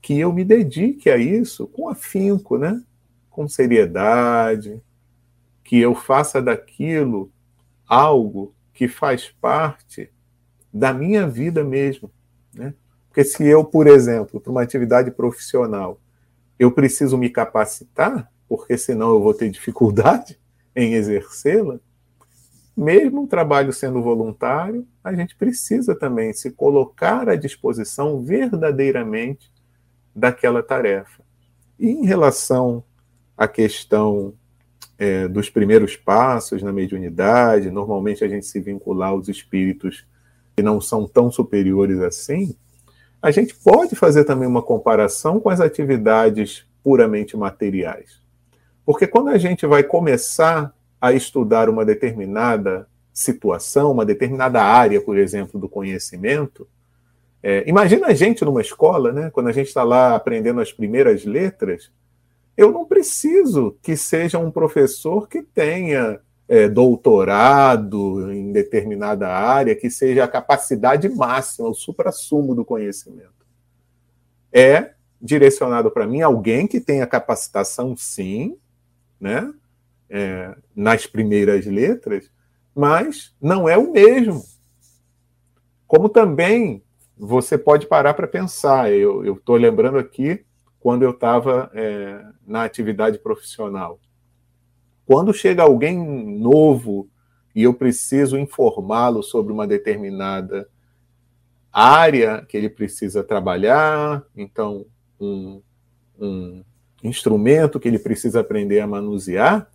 que 0.01 0.19
eu 0.19 0.33
me 0.33 0.47
dedique 0.47 1.11
a 1.11 1.19
isso 1.19 1.67
com 1.67 1.91
afinco, 1.91 2.57
né? 2.57 2.83
com 3.29 3.47
seriedade, 3.47 4.81
que 5.63 5.79
eu 5.79 5.95
faça 5.95 6.41
daquilo 6.41 7.31
algo 7.87 8.55
que 8.73 8.89
faz 8.89 9.29
parte 9.29 10.11
da 10.73 10.93
minha 10.93 11.27
vida 11.27 11.63
mesmo. 11.63 12.11
Né? 12.55 12.75
Porque 13.09 13.25
se 13.25 13.45
eu, 13.47 13.65
por 13.65 13.87
exemplo, 13.87 14.41
para 14.41 14.51
uma 14.51 14.63
atividade 14.63 15.11
profissional, 15.11 16.01
eu 16.59 16.73
preciso 16.73 17.19
me 17.19 17.29
capacitar, 17.29 18.31
porque 18.49 18.79
senão 18.79 19.11
eu 19.11 19.21
vou 19.21 19.35
ter 19.35 19.51
dificuldade 19.51 20.39
em 20.75 20.95
exercê-la, 20.95 21.79
mesmo 22.75 23.25
o 23.25 23.27
trabalho 23.27 23.73
sendo 23.73 24.01
voluntário, 24.01 24.87
a 25.05 25.15
gente 25.15 25.37
precisa 25.37 25.95
também 25.95 26.33
se 26.33 26.51
colocar 26.51 27.29
à 27.29 27.37
disposição 27.37 28.23
verdadeiramente 28.23 29.53
daquela 30.15 30.63
tarefa. 30.63 31.23
E 31.79 31.91
em 31.91 32.07
relação 32.07 32.83
à 33.37 33.47
questão 33.47 34.33
é, 34.99 35.29
dos 35.29 35.51
primeiros 35.51 35.97
passos 35.97 36.63
na 36.63 36.73
mediunidade, 36.73 37.71
normalmente 37.71 38.25
a 38.25 38.29
gente 38.29 38.47
se 38.47 38.59
vincular 38.61 39.11
aos 39.11 39.29
espíritos 39.29 40.07
não 40.63 40.81
são 40.81 41.07
tão 41.07 41.31
superiores 41.31 42.01
assim, 42.01 42.55
a 43.21 43.31
gente 43.31 43.55
pode 43.55 43.95
fazer 43.95 44.25
também 44.25 44.49
uma 44.49 44.63
comparação 44.63 45.39
com 45.39 45.49
as 45.49 45.61
atividades 45.61 46.67
puramente 46.83 47.37
materiais. 47.37 48.21
Porque 48.85 49.07
quando 49.07 49.29
a 49.29 49.39
gente 49.39 49.65
vai 49.65 49.83
começar 49.83 50.75
a 51.01 51.13
estudar 51.13 51.69
uma 51.69 51.85
determinada 51.85 52.89
situação, 53.13 53.93
uma 53.93 54.05
determinada 54.05 54.63
área, 54.63 55.01
por 55.01 55.17
exemplo, 55.17 55.61
do 55.61 55.69
conhecimento, 55.69 56.67
é, 57.43 57.65
imagina 57.69 58.09
a 58.09 58.15
gente 58.15 58.45
numa 58.45 58.61
escola, 58.61 59.13
né, 59.13 59.31
quando 59.31 59.49
a 59.49 59.53
gente 59.53 59.69
está 59.69 59.83
lá 59.83 60.15
aprendendo 60.15 60.61
as 60.61 60.73
primeiras 60.73 61.25
letras, 61.25 61.91
eu 62.57 62.71
não 62.71 62.85
preciso 62.85 63.77
que 63.83 63.97
seja 63.97 64.39
um 64.39 64.51
professor 64.51 65.29
que 65.29 65.43
tenha 65.43 66.21
é, 66.49 66.69
doutorado 66.69 68.33
em 68.33 68.53
determinada 68.53 69.29
área, 69.29 69.75
que 69.75 69.91
seja 69.91 70.25
a 70.25 70.29
capacidade 70.29 71.09
máxima, 71.09 71.69
o 71.69 71.75
supra-sumo 71.75 72.55
do 72.55 72.65
conhecimento. 72.65 73.47
É 74.53 74.93
direcionado 75.21 75.91
para 75.91 76.07
mim 76.07 76.21
alguém 76.21 76.67
que 76.67 76.81
tenha 76.81 77.07
capacitação, 77.07 77.97
sim, 77.97 78.57
né, 79.21 79.53
é, 80.11 80.55
nas 80.75 81.07
primeiras 81.07 81.65
letras, 81.65 82.31
mas 82.75 83.35
não 83.41 83.69
é 83.69 83.79
o 83.79 83.93
mesmo. 83.93 84.43
Como 85.87 86.09
também 86.09 86.83
você 87.17 87.57
pode 87.57 87.87
parar 87.87 88.15
para 88.15 88.27
pensar. 88.27 88.91
Eu 88.91 89.37
estou 89.37 89.57
lembrando 89.57 89.99
aqui 89.99 90.45
quando 90.81 91.03
eu 91.03 91.11
estava 91.11 91.71
é, 91.73 92.25
na 92.45 92.65
atividade 92.65 93.19
profissional. 93.19 94.01
Quando 95.07 95.33
chega 95.33 95.63
alguém 95.63 95.99
novo 96.39 97.09
e 97.55 97.65
eu 97.65 97.75
preciso 97.75 98.39
informá-lo 98.39 99.23
sobre 99.23 99.53
uma 99.53 99.67
determinada 99.67 100.69
área 101.73 102.45
que 102.49 102.57
ele 102.57 102.69
precisa 102.69 103.25
trabalhar, 103.25 104.25
então 104.37 104.87
um, 105.21 105.61
um 106.19 106.63
instrumento 107.03 107.81
que 107.81 107.89
ele 107.89 107.99
precisa 107.99 108.41
aprender 108.41 108.81
a 108.81 108.87
manusear, 108.87 109.71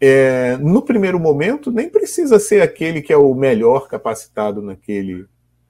é, 0.00 0.56
no 0.58 0.82
primeiro 0.82 1.18
momento 1.18 1.70
nem 1.70 1.88
precisa 1.88 2.38
ser 2.38 2.60
aquele 2.60 3.00
que 3.00 3.12
é 3.12 3.16
o 3.16 3.34
melhor 3.34 3.88
capacitado 3.88 4.60
naquele 4.60 5.26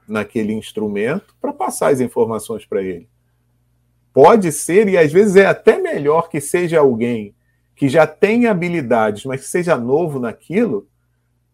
naquele 0.09 0.53
instrumento 0.53 1.35
para 1.41 1.53
passar 1.53 1.89
as 1.89 2.01
informações 2.01 2.65
para 2.65 2.83
ele. 2.83 3.09
Pode 4.13 4.51
ser, 4.53 4.89
e 4.89 4.97
às 4.97 5.13
vezes 5.13 5.37
é 5.37 5.47
até 5.47 5.79
melhor 5.79 6.29
que 6.29 6.41
seja 6.41 6.79
alguém 6.79 7.35
que 7.77 7.89
já 7.89 8.07
tenha 8.07 8.51
habilidades, 8.51 9.27
mas 9.27 9.43
que 9.43 9.47
seja 9.47 9.77
novo 9.77 10.19
naquilo, 10.19 10.89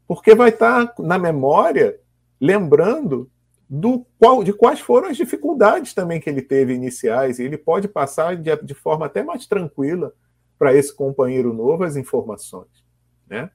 porque 0.06 0.34
vai 0.34 0.50
estar 0.50 0.86
tá 0.86 1.02
na 1.02 1.18
memória 1.18 1.98
lembrando 2.40 3.28
do 3.68 4.06
qual, 4.18 4.44
de 4.44 4.52
quais 4.52 4.80
foram 4.80 5.08
as 5.08 5.16
dificuldades 5.16 5.94
também 5.94 6.20
que 6.20 6.30
ele 6.30 6.42
teve 6.42 6.72
iniciais, 6.72 7.38
e 7.38 7.42
ele 7.42 7.58
pode 7.58 7.88
passar 7.88 8.36
de, 8.36 8.54
de 8.62 8.74
forma 8.74 9.06
até 9.06 9.22
mais 9.22 9.46
tranquila 9.46 10.14
para 10.58 10.72
esse 10.72 10.94
companheiro 10.94 11.52
novo 11.52 11.82
as 11.82 11.96
informações, 11.96 12.84
né? 13.28 13.50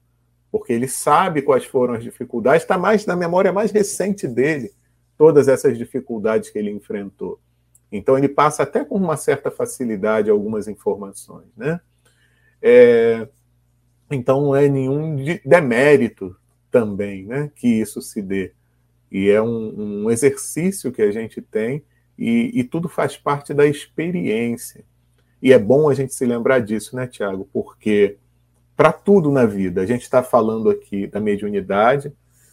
Porque 0.50 0.72
ele 0.72 0.88
sabe 0.88 1.42
quais 1.42 1.64
foram 1.64 1.94
as 1.94 2.02
dificuldades, 2.02 2.62
está 2.62 2.76
mais 2.76 3.06
na 3.06 3.16
memória 3.16 3.52
mais 3.52 3.70
recente 3.70 4.26
dele 4.26 4.72
todas 5.16 5.48
essas 5.48 5.78
dificuldades 5.78 6.50
que 6.50 6.58
ele 6.58 6.70
enfrentou. 6.70 7.40
Então 7.90 8.18
ele 8.18 8.28
passa 8.28 8.62
até 8.62 8.84
com 8.84 8.96
uma 8.96 9.16
certa 9.16 9.50
facilidade 9.50 10.28
algumas 10.28 10.68
informações, 10.68 11.46
né? 11.56 11.80
É, 12.60 13.28
então 14.10 14.42
não 14.42 14.56
é 14.56 14.68
nenhum 14.68 15.16
demérito 15.44 16.36
também, 16.70 17.24
né, 17.24 17.50
que 17.54 17.68
isso 17.68 18.00
se 18.02 18.20
dê. 18.22 18.52
E 19.10 19.28
é 19.28 19.40
um, 19.40 20.04
um 20.04 20.10
exercício 20.10 20.92
que 20.92 21.02
a 21.02 21.10
gente 21.10 21.40
tem 21.40 21.82
e, 22.18 22.50
e, 22.52 22.64
tudo 22.64 22.88
faz 22.88 23.16
parte 23.16 23.54
da 23.54 23.66
experiência. 23.66 24.84
E 25.40 25.52
é 25.52 25.58
bom 25.58 25.88
a 25.88 25.94
gente 25.94 26.12
se 26.12 26.26
lembrar 26.26 26.58
disso, 26.58 26.96
né, 26.96 27.06
Tiago? 27.06 27.48
Porque 27.52 28.16
para 28.76 28.92
tudo 28.92 29.30
na 29.30 29.46
vida, 29.46 29.80
a 29.80 29.86
gente 29.86 30.02
está 30.02 30.22
falando 30.22 30.68
aqui 30.68 31.06
da 31.06 31.20
mediunidade, 31.20 32.12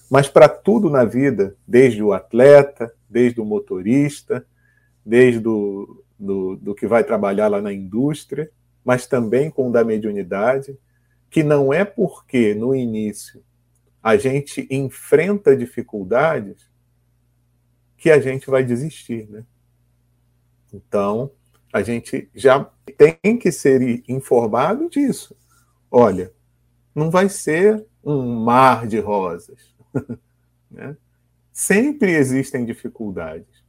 mas 0.10 0.28
para 0.28 0.48
tudo 0.48 0.90
na 0.90 1.04
vida, 1.04 1.56
desde 1.68 2.02
o 2.02 2.14
atleta, 2.14 2.94
desde 3.10 3.42
o 3.42 3.46
motorista, 3.46 4.46
desde 5.04 5.46
o 5.48 6.04
do, 6.18 6.56
do 6.56 6.76
que 6.76 6.88
vai 6.88 7.04
trabalhar 7.04 7.48
lá 7.48 7.62
na 7.62 7.74
indústria, 7.74 8.50
mas 8.86 9.08
também 9.08 9.50
com 9.50 9.70
o 9.70 9.72
da 9.72 9.84
mediunidade, 9.84 10.78
que 11.30 11.44
não 11.44 11.74
é 11.74 11.84
porque 11.84 12.54
no 12.54 12.76
início 12.76 13.44
a 14.02 14.16
gente 14.16 14.68
enfrenta 14.70 15.58
dificuldades 15.58 16.70
que 17.98 18.12
a 18.12 18.20
gente 18.20 18.48
vai 18.48 18.64
desistir, 18.64 19.28
né? 19.28 19.44
Então, 20.72 21.32
a 21.74 21.82
gente 21.82 22.30
já 22.36 22.70
tem 22.96 23.38
que 23.38 23.52
ser 23.52 24.04
informado 24.08 24.90
disso. 24.90 25.36
Olha, 25.90 26.32
não 26.94 27.10
vai 27.10 27.28
ser 27.30 27.86
um 28.04 28.44
mar 28.44 28.86
de 28.86 29.00
rosas. 29.00 29.74
né? 30.70 30.96
Sempre 31.52 32.12
existem 32.12 32.66
dificuldades, 32.66 33.64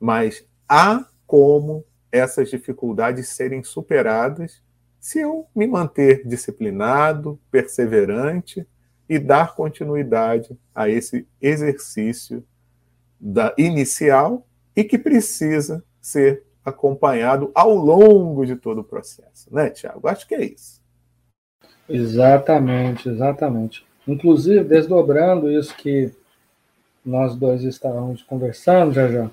mas 0.00 0.46
há 0.68 1.06
como 1.26 1.84
essas 2.10 2.50
dificuldades 2.50 3.28
serem 3.28 3.62
superadas 3.62 4.62
se 4.98 5.20
eu 5.20 5.46
me 5.54 5.66
manter 5.66 6.26
disciplinado, 6.26 7.38
perseverante 7.50 8.66
e 9.08 9.18
dar 9.18 9.54
continuidade 9.54 10.58
a 10.74 10.88
esse 10.88 11.26
exercício 11.40 12.44
da 13.20 13.54
inicial 13.56 14.46
e 14.74 14.82
que 14.82 14.98
precisa 14.98 15.84
ser 16.00 16.42
acompanhado 16.64 17.52
ao 17.54 17.72
longo 17.74 18.44
de 18.44 18.56
todo 18.56 18.80
o 18.80 18.84
processo, 18.84 19.52
né, 19.54 19.70
Tiago? 19.70 20.08
Acho 20.08 20.26
que 20.26 20.34
é 20.34 20.44
isso. 20.44 20.80
Exatamente, 21.88 23.08
exatamente. 23.08 23.86
Inclusive, 24.08 24.64
desdobrando 24.64 25.50
isso 25.50 25.76
que 25.76 26.12
nós 27.04 27.36
dois 27.36 27.62
estávamos 27.62 28.22
conversando, 28.24 28.92
já 28.92 29.08
já, 29.08 29.30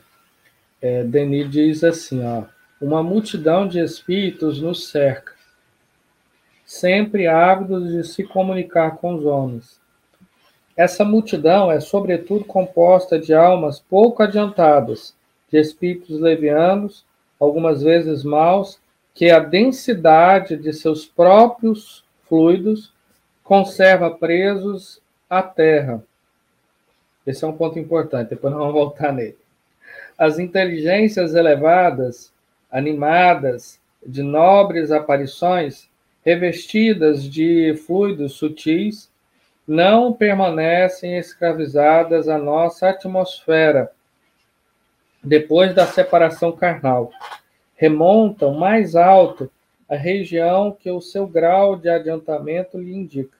é, 0.79 1.03
Denis 1.03 1.49
diz 1.49 1.83
assim, 1.83 2.23
ó, 2.23 2.43
uma 2.83 3.01
multidão 3.01 3.65
de 3.65 3.79
espíritos 3.79 4.61
nos 4.61 4.89
cerca, 4.89 5.31
sempre 6.65 7.27
ávidos 7.27 7.89
de 7.89 8.03
se 8.03 8.25
comunicar 8.25 8.97
com 8.97 9.15
os 9.15 9.25
homens. 9.25 9.79
Essa 10.75 11.05
multidão 11.05 11.71
é, 11.71 11.79
sobretudo, 11.79 12.43
composta 12.43 13.17
de 13.17 13.33
almas 13.33 13.79
pouco 13.79 14.21
adiantadas, 14.21 15.15
de 15.49 15.57
espíritos 15.57 16.19
levianos, 16.19 17.05
algumas 17.39 17.81
vezes 17.81 18.21
maus, 18.21 18.79
que 19.13 19.29
a 19.29 19.39
densidade 19.39 20.57
de 20.57 20.73
seus 20.73 21.05
próprios 21.05 22.03
fluidos 22.27 22.91
conserva 23.43 24.11
presos 24.11 24.99
à 25.29 25.41
terra. 25.41 26.03
Esse 27.25 27.45
é 27.45 27.47
um 27.47 27.55
ponto 27.55 27.79
importante, 27.79 28.31
depois 28.31 28.51
nós 28.51 28.59
vamos 28.61 28.75
voltar 28.75 29.13
nele. 29.13 29.37
As 30.17 30.37
inteligências 30.37 31.33
elevadas, 31.33 32.33
animadas, 32.73 33.79
de 34.03 34.23
nobres 34.23 34.91
aparições, 34.91 35.88
revestidas 36.25 37.23
de 37.23 37.75
fluidos 37.86 38.33
sutis, 38.33 39.12
não 39.67 40.12
permanecem 40.12 41.17
escravizadas 41.17 42.27
à 42.27 42.38
nossa 42.39 42.89
atmosfera 42.89 43.91
depois 45.23 45.73
da 45.73 45.86
separação 45.86 46.51
carnal. 46.51 47.12
Remontam 47.75 48.55
mais 48.55 48.95
alto 48.95 49.49
a 49.88 49.95
região 49.95 50.71
que 50.71 50.89
o 50.89 50.99
seu 50.99 51.27
grau 51.27 51.77
de 51.77 51.89
adiantamento 51.89 52.77
lhe 52.77 52.93
indica. 52.93 53.38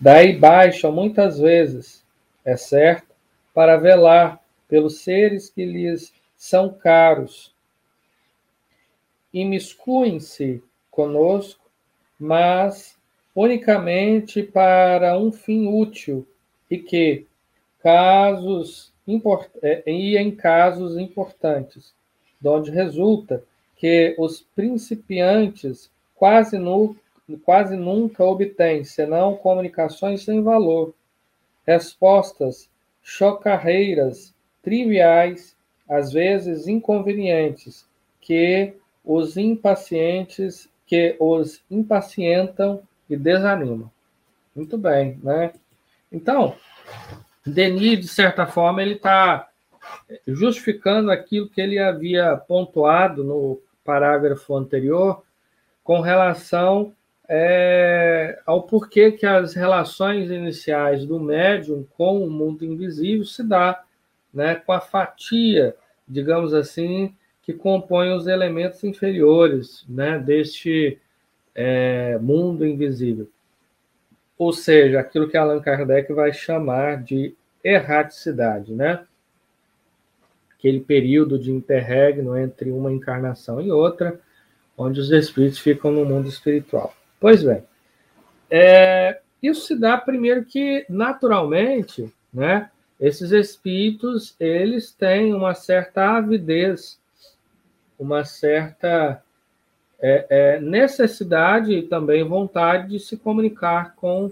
Daí 0.00 0.38
baixam 0.38 0.92
muitas 0.92 1.38
vezes, 1.38 2.04
é 2.44 2.56
certo, 2.56 3.14
para 3.52 3.76
velar 3.76 4.38
pelos 4.68 5.00
seres 5.00 5.50
que 5.50 5.64
lhes 5.64 6.12
são 6.36 6.72
caros. 6.72 7.55
Imiscuem-se 9.38 10.62
conosco, 10.90 11.70
mas 12.18 12.96
unicamente 13.34 14.42
para 14.42 15.18
um 15.18 15.30
fim 15.30 15.68
útil 15.68 16.26
e 16.70 16.78
que, 16.78 17.26
casos. 17.80 18.94
É, 19.62 19.84
e 19.86 20.16
em 20.16 20.32
casos 20.32 20.96
importantes, 20.96 21.94
de 22.40 22.48
onde 22.48 22.72
resulta 22.72 23.44
que 23.76 24.16
os 24.18 24.40
principiantes 24.40 25.88
quase, 26.16 26.58
nu... 26.58 26.96
quase 27.44 27.76
nunca 27.76 28.24
obtêm 28.24 28.82
senão 28.82 29.36
comunicações 29.36 30.24
sem 30.24 30.42
valor, 30.42 30.92
respostas 31.64 32.68
chocarreiras, 33.00 34.34
triviais, 34.60 35.54
às 35.88 36.10
vezes 36.10 36.66
inconvenientes, 36.66 37.86
que 38.20 38.74
os 39.06 39.36
impacientes, 39.36 40.68
que 40.84 41.16
os 41.20 41.62
impacientam 41.70 42.82
e 43.08 43.16
desanimam. 43.16 43.90
Muito 44.54 44.76
bem, 44.76 45.18
né? 45.22 45.52
Então, 46.10 46.56
Denis, 47.46 48.00
de 48.00 48.08
certa 48.08 48.46
forma, 48.46 48.82
ele 48.82 48.94
está 48.94 49.48
justificando 50.26 51.10
aquilo 51.12 51.48
que 51.48 51.60
ele 51.60 51.78
havia 51.78 52.36
pontuado 52.36 53.22
no 53.22 53.60
parágrafo 53.84 54.56
anterior 54.56 55.22
com 55.84 56.00
relação 56.00 56.92
é, 57.28 58.40
ao 58.44 58.62
porquê 58.62 59.12
que 59.12 59.26
as 59.26 59.54
relações 59.54 60.30
iniciais 60.30 61.04
do 61.04 61.20
médium 61.20 61.86
com 61.96 62.22
o 62.24 62.30
mundo 62.30 62.64
invisível 62.64 63.24
se 63.24 63.42
dá 63.42 63.84
né, 64.32 64.56
com 64.56 64.72
a 64.72 64.80
fatia, 64.80 65.76
digamos 66.06 66.52
assim, 66.52 67.14
que 67.46 67.52
compõe 67.52 68.10
os 68.10 68.26
elementos 68.26 68.82
inferiores 68.82 69.84
né, 69.88 70.18
deste 70.18 70.98
é, 71.54 72.18
mundo 72.18 72.66
invisível. 72.66 73.30
Ou 74.36 74.52
seja, 74.52 74.98
aquilo 74.98 75.28
que 75.28 75.36
Allan 75.36 75.60
Kardec 75.60 76.12
vai 76.12 76.32
chamar 76.32 77.04
de 77.04 77.36
erraticidade, 77.62 78.74
né? 78.74 79.06
Aquele 80.58 80.80
período 80.80 81.38
de 81.38 81.52
interregno 81.52 82.36
entre 82.36 82.72
uma 82.72 82.90
encarnação 82.90 83.60
e 83.60 83.70
outra, 83.70 84.18
onde 84.76 84.98
os 84.98 85.12
espíritos 85.12 85.60
ficam 85.60 85.92
no 85.92 86.04
mundo 86.04 86.28
espiritual. 86.28 86.92
Pois 87.20 87.44
bem, 87.44 87.62
é, 88.50 89.20
isso 89.40 89.68
se 89.68 89.78
dá 89.78 89.96
primeiro 89.96 90.44
que, 90.44 90.84
naturalmente, 90.88 92.12
né, 92.34 92.70
esses 92.98 93.30
espíritos 93.30 94.34
eles 94.40 94.90
têm 94.90 95.32
uma 95.32 95.54
certa 95.54 96.16
avidez, 96.16 96.98
uma 97.98 98.24
certa 98.24 99.22
é, 100.00 100.26
é, 100.28 100.60
necessidade 100.60 101.72
e 101.72 101.82
também 101.82 102.22
vontade 102.22 102.88
de 102.88 103.00
se 103.00 103.16
comunicar 103.16 103.94
com 103.96 104.30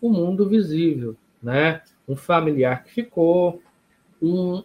o 0.00 0.10
mundo 0.10 0.48
visível, 0.48 1.16
né? 1.42 1.82
Um 2.06 2.14
familiar 2.14 2.84
que 2.84 2.92
ficou, 2.92 3.62
um 4.20 4.62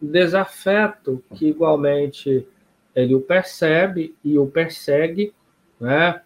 desafeto 0.00 1.22
que 1.34 1.48
igualmente 1.48 2.46
ele 2.94 3.14
o 3.14 3.20
percebe 3.20 4.14
e 4.22 4.38
o 4.38 4.46
persegue, 4.46 5.32
né? 5.80 6.20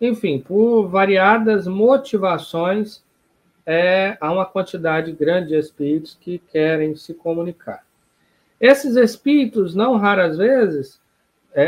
Enfim, 0.00 0.38
por 0.38 0.88
variadas 0.88 1.66
motivações, 1.66 3.02
é, 3.66 4.16
há 4.20 4.32
uma 4.32 4.46
quantidade 4.46 5.12
grande 5.12 5.48
de 5.48 5.56
espíritos 5.56 6.16
que 6.18 6.38
querem 6.38 6.96
se 6.96 7.12
comunicar. 7.12 7.84
Esses 8.60 8.96
espíritos, 8.96 9.74
não 9.74 9.96
raras 9.96 10.38
vezes, 10.38 11.00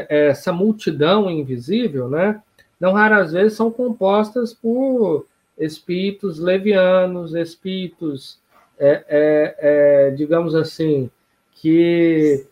essa 0.08 0.52
multidão 0.52 1.30
invisível, 1.30 2.08
né, 2.08 2.40
não 2.78 2.92
raras 2.92 3.32
vezes 3.32 3.56
são 3.56 3.70
compostas 3.70 4.54
por 4.54 5.26
espíritos 5.58 6.38
levianos, 6.38 7.34
espíritos, 7.34 8.38
é, 8.78 9.04
é, 9.08 9.56
é, 9.58 10.10
digamos 10.12 10.54
assim, 10.54 11.10
que 11.52 12.46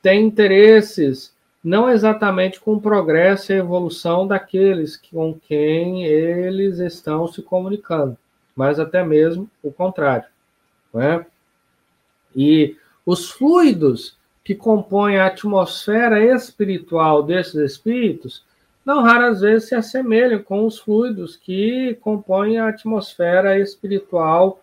têm 0.00 0.24
interesses 0.24 1.34
não 1.62 1.88
exatamente 1.90 2.60
com 2.60 2.74
o 2.74 2.80
progresso 2.80 3.52
e 3.52 3.56
evolução 3.56 4.26
daqueles 4.26 4.96
com 4.96 5.34
quem 5.34 6.04
eles 6.04 6.78
estão 6.78 7.26
se 7.26 7.42
comunicando, 7.42 8.16
mas 8.54 8.78
até 8.78 9.02
mesmo 9.02 9.48
o 9.62 9.72
contrário. 9.72 10.26
Né? 10.92 11.24
E 12.36 12.76
os 13.04 13.30
fluidos 13.30 14.16
que 14.44 14.54
compõem 14.54 15.16
a 15.16 15.26
atmosfera 15.26 16.22
espiritual 16.22 17.22
desses 17.22 17.54
espíritos, 17.54 18.44
não 18.84 19.02
raras 19.02 19.40
vezes 19.40 19.70
se 19.70 19.74
assemelham 19.74 20.42
com 20.42 20.66
os 20.66 20.78
fluidos 20.78 21.34
que 21.34 21.96
compõem 22.02 22.58
a 22.58 22.68
atmosfera 22.68 23.58
espiritual 23.58 24.60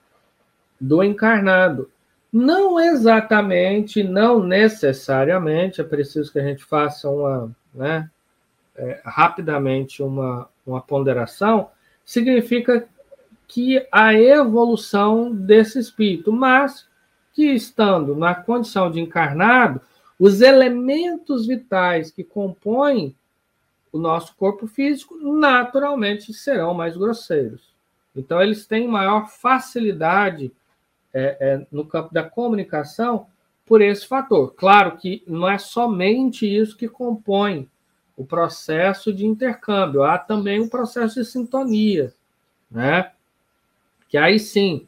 do 0.79 1.03
encarnado. 1.03 1.89
Não 2.31 2.79
exatamente, 2.79 4.03
não 4.03 4.43
necessariamente, 4.43 5.81
é 5.81 5.83
preciso 5.83 6.31
que 6.31 6.39
a 6.39 6.43
gente 6.43 6.63
faça 6.63 7.09
uma, 7.09 7.51
né, 7.73 8.09
é, 8.75 9.01
rapidamente 9.03 10.03
uma, 10.03 10.47
uma 10.65 10.79
ponderação, 10.79 11.69
significa 12.05 12.87
que 13.47 13.85
a 13.91 14.13
evolução 14.13 15.33
desse 15.33 15.79
espírito, 15.79 16.31
mas 16.31 16.87
que 17.33 17.45
estando 17.53 18.15
na 18.15 18.35
condição 18.35 18.91
de 18.91 18.99
encarnado, 18.99 19.81
os 20.19 20.41
elementos 20.41 21.47
vitais 21.47 22.11
que 22.11 22.23
compõem 22.23 23.15
o 23.91 23.99
nosso 23.99 24.35
corpo 24.35 24.67
físico 24.67 25.17
naturalmente 25.17 26.33
serão 26.33 26.73
mais 26.73 26.95
grosseiros. 26.95 27.73
Então, 28.15 28.41
eles 28.41 28.65
têm 28.65 28.87
maior 28.87 29.29
facilidade 29.29 30.51
é, 31.13 31.37
é, 31.39 31.67
no 31.71 31.85
campo 31.85 32.13
da 32.13 32.23
comunicação 32.23 33.27
por 33.65 33.81
esse 33.81 34.07
fator. 34.07 34.53
Claro 34.55 34.97
que 34.97 35.23
não 35.27 35.47
é 35.47 35.57
somente 35.57 36.45
isso 36.45 36.77
que 36.77 36.87
compõe 36.87 37.69
o 38.15 38.25
processo 38.25 39.13
de 39.13 39.25
intercâmbio, 39.25 40.03
há 40.03 40.17
também 40.17 40.61
um 40.61 40.69
processo 40.69 41.15
de 41.15 41.25
sintonia, 41.25 42.13
né? 42.69 43.11
Que 44.07 44.17
aí 44.17 44.39
sim 44.39 44.87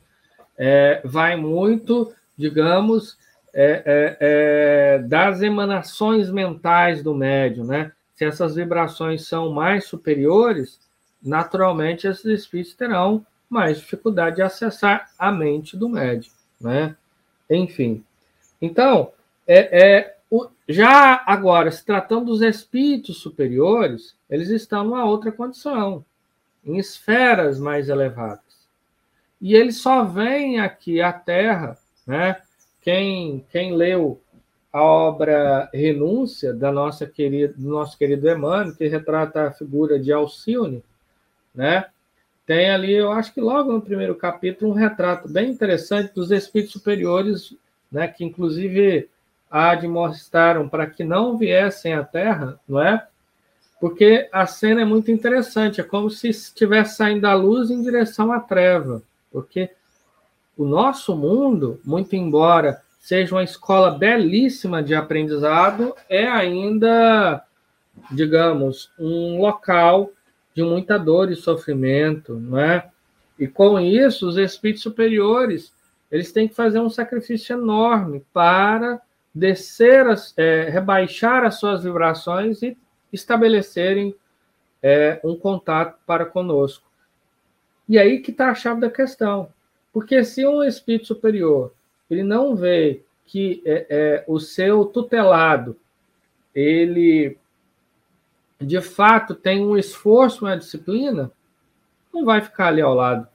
é, 0.58 1.02
vai 1.04 1.36
muito 1.36 2.14
digamos, 2.38 3.18
é, 3.54 3.84
é, 3.86 4.18
é, 4.20 5.00
das 5.00 5.42
emanações 5.42 6.30
mentais 6.32 7.04
do 7.04 7.14
médium, 7.14 7.66
né? 7.66 7.92
Se 8.16 8.26
essas 8.26 8.56
vibrações 8.56 9.28
são 9.28 9.52
mais 9.52 9.86
superiores, 9.86 10.80
naturalmente 11.22 12.08
esses 12.08 12.26
espíritos 12.26 12.74
terão 12.74 13.26
mais 13.50 13.78
dificuldade 13.78 14.38
de 14.38 14.42
acessar 14.42 15.12
a 15.18 15.32
mente 15.32 15.78
do 15.78 15.88
médium, 15.88 16.32
né? 16.60 16.96
Enfim. 17.50 18.04
Então, 18.60 19.12
é, 19.46 19.98
é 19.98 20.18
o, 20.32 20.48
já 20.68 21.24
agora, 21.28 21.70
se 21.70 21.86
tratando 21.86 22.26
dos 22.26 22.42
espíritos 22.42 23.18
superiores, 23.18 24.16
eles 24.28 24.50
estão 24.50 24.84
numa 24.84 25.06
outra 25.06 25.32
condição, 25.32 26.04
em 26.66 26.78
esferas 26.78 27.60
mais 27.60 27.88
elevadas. 27.88 28.42
E 29.40 29.54
eles 29.54 29.78
só 29.78 30.04
vêm 30.04 30.60
aqui 30.60 31.02
à 31.02 31.14
Terra 31.14 31.78
né? 32.06 32.38
Quem, 32.82 33.46
quem 33.52 33.76
leu 33.76 34.20
a 34.72 34.82
obra 34.82 35.70
Renúncia, 35.74 36.54
da 36.54 36.72
nossa 36.72 37.06
querida, 37.06 37.54
do 37.56 37.70
nosso 37.70 37.98
querido 37.98 38.28
Emmanuel, 38.30 38.76
que 38.76 38.88
retrata 38.88 39.48
a 39.48 39.52
figura 39.52 40.00
de 40.00 40.12
Alcione, 40.12 40.84
né? 41.54 41.86
tem 42.46 42.70
ali, 42.70 42.94
eu 42.94 43.12
acho 43.12 43.34
que 43.34 43.40
logo 43.40 43.72
no 43.72 43.82
primeiro 43.82 44.16
capítulo, 44.16 44.72
um 44.72 44.76
retrato 44.76 45.30
bem 45.30 45.50
interessante 45.50 46.14
dos 46.14 46.32
espíritos 46.32 46.74
superiores, 46.74 47.56
né? 47.92 48.08
que 48.08 48.26
inclusive 48.26 49.08
admoestaram 49.50 50.68
para 50.68 50.88
que 50.88 51.04
não 51.04 51.38
viessem 51.38 51.94
à 51.94 52.04
Terra, 52.04 52.60
não 52.68 52.82
é? 52.82 53.06
Porque 53.80 54.28
a 54.32 54.46
cena 54.48 54.82
é 54.82 54.86
muito 54.86 55.12
interessante, 55.12 55.80
é 55.80 55.84
como 55.84 56.10
se 56.10 56.30
estivesse 56.30 56.96
saindo 56.96 57.22
da 57.22 57.36
luz 57.36 57.70
em 57.70 57.82
direção 57.82 58.32
à 58.32 58.40
treva, 58.40 59.04
porque 59.32 59.70
o 60.58 60.66
nosso 60.66 61.16
mundo, 61.16 61.80
muito 61.84 62.16
embora 62.16 62.82
seja 63.00 63.36
uma 63.36 63.44
escola 63.44 63.92
belíssima 63.92 64.82
de 64.82 64.96
aprendizado, 64.96 65.94
é 66.08 66.26
ainda, 66.26 67.44
digamos, 68.10 68.92
um 68.98 69.40
local 69.40 70.10
de 70.56 70.64
muita 70.64 70.98
dor 70.98 71.32
e 71.32 71.36
sofrimento, 71.36 72.36
não 72.36 72.60
é? 72.60 72.90
E 73.38 73.48
com 73.48 73.80
isso, 73.80 74.28
os 74.28 74.38
espíritos 74.38 74.84
superiores, 74.84 75.74
eles 76.10 76.32
têm 76.32 76.48
que 76.48 76.56
fazer 76.56 76.80
um 76.80 76.90
sacrifício 76.90 77.58
enorme 77.58 78.24
para 78.32 79.02
descer, 79.34 80.06
as, 80.08 80.34
é, 80.38 80.70
rebaixar 80.70 81.44
as 81.44 81.56
suas 81.56 81.84
vibrações 81.84 82.62
e 82.62 82.78
estabelecerem 83.12 84.16
é, 84.82 85.20
um 85.24 85.36
contato 85.36 85.98
para 86.06 86.26
conosco. 86.26 86.88
E 87.90 87.98
aí 87.98 88.20
que 88.20 88.32
está 88.32 88.50
a 88.50 88.56
chave 88.56 88.80
da 88.80 88.90
questão. 88.90 89.50
Porque 89.94 90.24
se 90.24 90.46
um 90.46 90.64
espírito 90.64 91.08
superior 91.08 91.72
ele 92.10 92.24
não 92.24 92.56
vê 92.56 93.04
que 93.26 93.62
é, 93.66 93.86
é, 93.90 94.24
o 94.28 94.40
seu 94.40 94.86
tutelado 94.86 95.78
ele 96.54 97.38
de 98.60 98.82
fato 98.82 99.36
tem 99.36 99.66
um 99.66 99.78
esforço, 99.78 100.46
uma 100.46 100.58
disciplina, 100.58 101.32
não 102.14 102.24
vai 102.24 102.42
ficar 102.42 102.68
ali 102.68 102.82
ao 102.82 102.94
lado, 102.94 103.28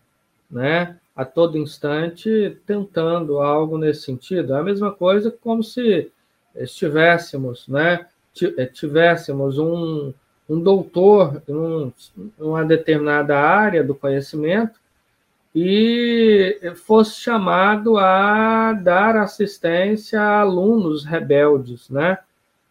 né? 0.51 0.97
A 1.15 1.25
todo 1.25 1.59
instante 1.59 2.57
tentando 2.65 3.41
algo 3.41 3.77
nesse 3.77 4.03
sentido. 4.03 4.55
É 4.55 4.59
a 4.59 4.63
mesma 4.63 4.93
coisa 4.93 5.31
como 5.31 5.63
se 5.63 6.11
estivéssemos, 6.55 7.67
né? 7.69 8.07
Eh, 8.57 8.67
tivéssemos 8.67 9.59
um, 9.59 10.15
um 10.49 10.61
doutor 10.61 11.43
em 11.49 11.93
uma 12.39 12.65
determinada 12.65 13.37
área 13.37 13.83
do 13.83 13.95
conhecimento 13.95 14.81
e 15.61 16.73
fosse 16.77 17.19
chamado 17.21 17.99
a 17.99 18.73
dar 18.73 19.17
assistência 19.17 20.21
a 20.21 20.41
alunos 20.43 21.05
rebeldes, 21.05 21.91
né? 21.91 22.19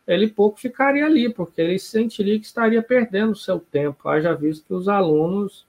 Ele 0.08 0.30
pouco 0.30 0.58
ficaria 0.58 1.06
ali, 1.06 1.28
porque 1.28 1.60
ele 1.60 1.78
sentiria 1.80 2.40
que 2.40 2.46
estaria 2.46 2.82
perdendo 2.82 3.36
seu 3.36 3.60
tempo, 3.60 4.08
haja 4.08 4.34
visto 4.34 4.66
que 4.66 4.74
os 4.74 4.88
alunos, 4.88 5.66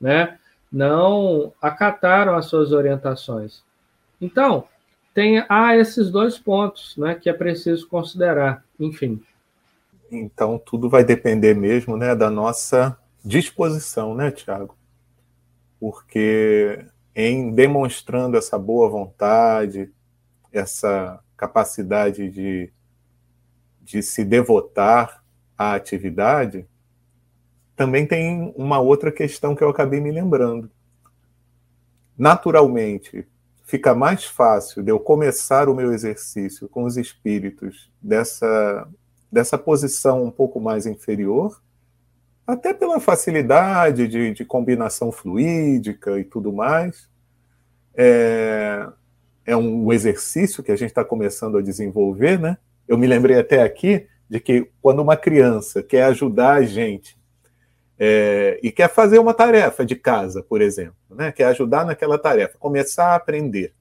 né, 0.00 0.38
não 0.70 1.52
acataram 1.60 2.36
as 2.36 2.46
suas 2.46 2.70
orientações. 2.70 3.60
Então, 4.20 4.68
tem 5.12 5.44
há 5.48 5.76
esses 5.76 6.12
dois 6.12 6.38
pontos, 6.38 6.96
né, 6.96 7.16
que 7.16 7.28
é 7.28 7.32
preciso 7.32 7.88
considerar. 7.88 8.64
Enfim. 8.78 9.20
Então, 10.12 10.62
tudo 10.64 10.88
vai 10.88 11.02
depender 11.02 11.54
mesmo, 11.54 11.96
né, 11.96 12.14
da 12.14 12.30
nossa 12.30 12.96
disposição, 13.24 14.14
né, 14.14 14.30
Tiago? 14.30 14.76
Porque 15.82 16.86
em 17.12 17.52
demonstrando 17.52 18.36
essa 18.36 18.56
boa 18.56 18.88
vontade, 18.88 19.90
essa 20.52 21.18
capacidade 21.36 22.30
de, 22.30 22.72
de 23.80 24.00
se 24.00 24.24
devotar 24.24 25.24
à 25.58 25.74
atividade, 25.74 26.64
também 27.74 28.06
tem 28.06 28.54
uma 28.54 28.78
outra 28.78 29.10
questão 29.10 29.56
que 29.56 29.64
eu 29.64 29.70
acabei 29.70 30.00
me 30.00 30.12
lembrando. 30.12 30.70
Naturalmente, 32.16 33.26
fica 33.64 33.92
mais 33.92 34.24
fácil 34.24 34.84
de 34.84 34.92
eu 34.92 35.00
começar 35.00 35.68
o 35.68 35.74
meu 35.74 35.92
exercício 35.92 36.68
com 36.68 36.84
os 36.84 36.96
espíritos 36.96 37.90
dessa, 38.00 38.88
dessa 39.32 39.58
posição 39.58 40.22
um 40.22 40.30
pouco 40.30 40.60
mais 40.60 40.86
inferior 40.86 41.60
até 42.46 42.74
pela 42.74 43.00
facilidade 43.00 44.08
de, 44.08 44.32
de 44.32 44.44
combinação 44.44 45.12
fluídica 45.12 46.18
e 46.18 46.24
tudo 46.24 46.52
mais. 46.52 47.08
É, 47.94 48.86
é 49.44 49.56
um 49.56 49.92
exercício 49.92 50.62
que 50.62 50.72
a 50.72 50.76
gente 50.76 50.90
está 50.90 51.04
começando 51.04 51.58
a 51.58 51.62
desenvolver, 51.62 52.38
né? 52.38 52.56
Eu 52.86 52.98
me 52.98 53.06
lembrei 53.06 53.38
até 53.38 53.62
aqui 53.62 54.06
de 54.28 54.40
que 54.40 54.68
quando 54.80 55.02
uma 55.02 55.16
criança 55.16 55.82
quer 55.82 56.04
ajudar 56.04 56.54
a 56.54 56.62
gente 56.62 57.18
é, 57.98 58.58
e 58.62 58.72
quer 58.72 58.88
fazer 58.88 59.18
uma 59.18 59.34
tarefa 59.34 59.84
de 59.84 59.94
casa, 59.94 60.42
por 60.42 60.60
exemplo, 60.60 60.96
né? 61.10 61.30
quer 61.30 61.44
ajudar 61.44 61.84
naquela 61.84 62.18
tarefa, 62.18 62.58
começar 62.58 63.08
a 63.08 63.14
aprender. 63.14 63.74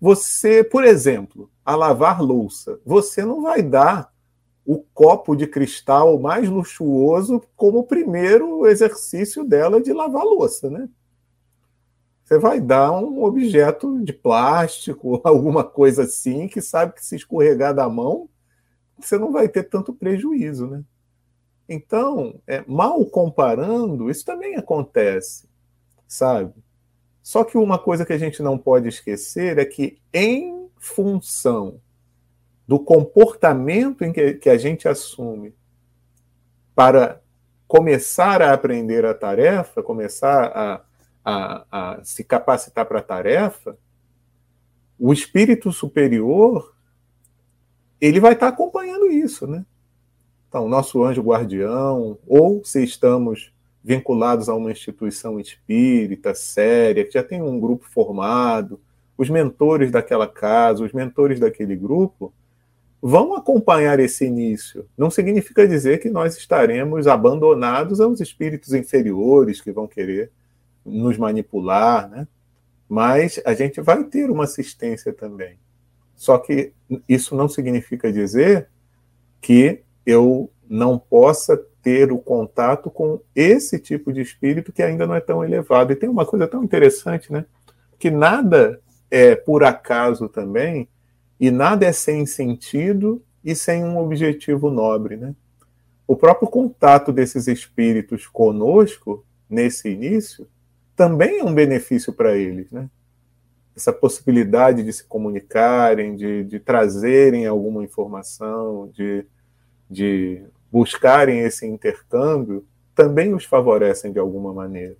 Você, 0.00 0.62
por 0.62 0.84
exemplo, 0.84 1.50
a 1.64 1.74
lavar 1.74 2.22
louça, 2.22 2.78
você 2.84 3.24
não 3.24 3.42
vai 3.42 3.62
dar 3.62 4.12
o 4.68 4.84
copo 4.92 5.34
de 5.34 5.46
cristal 5.46 6.20
mais 6.20 6.46
luxuoso 6.46 7.42
como 7.56 7.78
o 7.78 7.84
primeiro 7.84 8.66
exercício 8.66 9.42
dela 9.42 9.80
de 9.80 9.94
lavar 9.94 10.22
louça, 10.22 10.68
né? 10.68 10.90
Você 12.22 12.38
vai 12.38 12.60
dar 12.60 12.92
um 12.92 13.24
objeto 13.24 14.04
de 14.04 14.12
plástico, 14.12 15.22
alguma 15.24 15.64
coisa 15.64 16.02
assim, 16.02 16.46
que 16.46 16.60
sabe 16.60 16.92
que 16.92 17.02
se 17.02 17.16
escorregar 17.16 17.74
da 17.74 17.88
mão, 17.88 18.28
você 19.00 19.16
não 19.16 19.32
vai 19.32 19.48
ter 19.48 19.62
tanto 19.62 19.94
prejuízo, 19.94 20.66
né? 20.66 20.84
Então, 21.66 22.38
é, 22.46 22.62
mal 22.68 23.02
comparando, 23.06 24.10
isso 24.10 24.22
também 24.22 24.56
acontece, 24.56 25.48
sabe? 26.06 26.52
Só 27.22 27.42
que 27.42 27.56
uma 27.56 27.78
coisa 27.78 28.04
que 28.04 28.12
a 28.12 28.18
gente 28.18 28.42
não 28.42 28.58
pode 28.58 28.86
esquecer 28.86 29.56
é 29.56 29.64
que, 29.64 29.98
em 30.12 30.68
função 30.76 31.80
do 32.68 32.78
comportamento 32.78 34.04
em 34.04 34.12
que, 34.12 34.34
que 34.34 34.50
a 34.50 34.58
gente 34.58 34.86
assume 34.86 35.54
para 36.74 37.22
começar 37.66 38.42
a 38.42 38.52
aprender 38.52 39.06
a 39.06 39.14
tarefa, 39.14 39.82
começar 39.82 40.44
a, 40.54 40.84
a, 41.24 41.64
a 41.70 42.04
se 42.04 42.22
capacitar 42.22 42.84
para 42.84 42.98
a 42.98 43.02
tarefa, 43.02 43.76
o 44.98 45.14
espírito 45.14 45.72
superior 45.72 46.74
ele 47.98 48.20
vai 48.20 48.34
estar 48.34 48.48
acompanhando 48.48 49.10
isso, 49.10 49.46
né? 49.46 49.64
Então, 50.48 50.68
nosso 50.68 51.02
anjo 51.02 51.22
guardião, 51.22 52.18
ou 52.26 52.62
se 52.64 52.84
estamos 52.84 53.52
vinculados 53.82 54.48
a 54.48 54.54
uma 54.54 54.70
instituição 54.70 55.40
espírita 55.40 56.34
séria, 56.34 57.04
que 57.04 57.12
já 57.12 57.22
tem 57.22 57.42
um 57.42 57.58
grupo 57.58 57.86
formado, 57.86 58.80
os 59.16 59.28
mentores 59.28 59.90
daquela 59.90 60.28
casa, 60.28 60.84
os 60.84 60.92
mentores 60.92 61.40
daquele 61.40 61.74
grupo, 61.74 62.32
vão 63.00 63.34
acompanhar 63.34 64.00
esse 64.00 64.26
início. 64.26 64.86
Não 64.96 65.10
significa 65.10 65.66
dizer 65.66 65.98
que 66.00 66.10
nós 66.10 66.36
estaremos 66.36 67.06
abandonados 67.06 68.00
aos 68.00 68.20
espíritos 68.20 68.72
inferiores 68.72 69.60
que 69.60 69.70
vão 69.70 69.86
querer 69.86 70.30
nos 70.84 71.16
manipular, 71.16 72.08
né? 72.08 72.26
Mas 72.88 73.40
a 73.44 73.54
gente 73.54 73.80
vai 73.80 74.02
ter 74.04 74.30
uma 74.30 74.44
assistência 74.44 75.12
também. 75.12 75.58
Só 76.16 76.38
que 76.38 76.72
isso 77.08 77.36
não 77.36 77.48
significa 77.48 78.10
dizer 78.10 78.68
que 79.40 79.82
eu 80.04 80.50
não 80.68 80.98
possa 80.98 81.56
ter 81.82 82.10
o 82.10 82.18
contato 82.18 82.90
com 82.90 83.20
esse 83.34 83.78
tipo 83.78 84.12
de 84.12 84.20
espírito 84.20 84.72
que 84.72 84.82
ainda 84.82 85.06
não 85.06 85.14
é 85.14 85.20
tão 85.20 85.44
elevado. 85.44 85.92
E 85.92 85.96
tem 85.96 86.08
uma 86.08 86.26
coisa 86.26 86.48
tão 86.48 86.64
interessante, 86.64 87.32
né? 87.32 87.44
Que 87.98 88.10
nada 88.10 88.80
é 89.10 89.36
por 89.36 89.62
acaso 89.62 90.28
também 90.28 90.88
e 91.40 91.50
nada 91.50 91.86
é 91.86 91.92
sem 91.92 92.26
sentido 92.26 93.22
e 93.44 93.54
sem 93.54 93.84
um 93.84 93.98
objetivo 93.98 94.70
nobre, 94.70 95.16
né? 95.16 95.34
O 96.06 96.16
próprio 96.16 96.48
contato 96.48 97.12
desses 97.12 97.46
espíritos 97.46 98.26
conosco, 98.26 99.24
nesse 99.48 99.90
início, 99.90 100.48
também 100.96 101.38
é 101.40 101.44
um 101.44 101.54
benefício 101.54 102.12
para 102.12 102.36
eles, 102.36 102.70
né? 102.72 102.90
Essa 103.76 103.92
possibilidade 103.92 104.82
de 104.82 104.92
se 104.92 105.04
comunicarem, 105.04 106.16
de, 106.16 106.42
de 106.44 106.58
trazerem 106.58 107.46
alguma 107.46 107.84
informação, 107.84 108.90
de, 108.92 109.24
de 109.88 110.42
buscarem 110.72 111.40
esse 111.40 111.66
intercâmbio, 111.66 112.66
também 112.94 113.32
os 113.32 113.44
favorecem 113.44 114.10
de 114.10 114.18
alguma 114.18 114.52
maneira. 114.52 114.96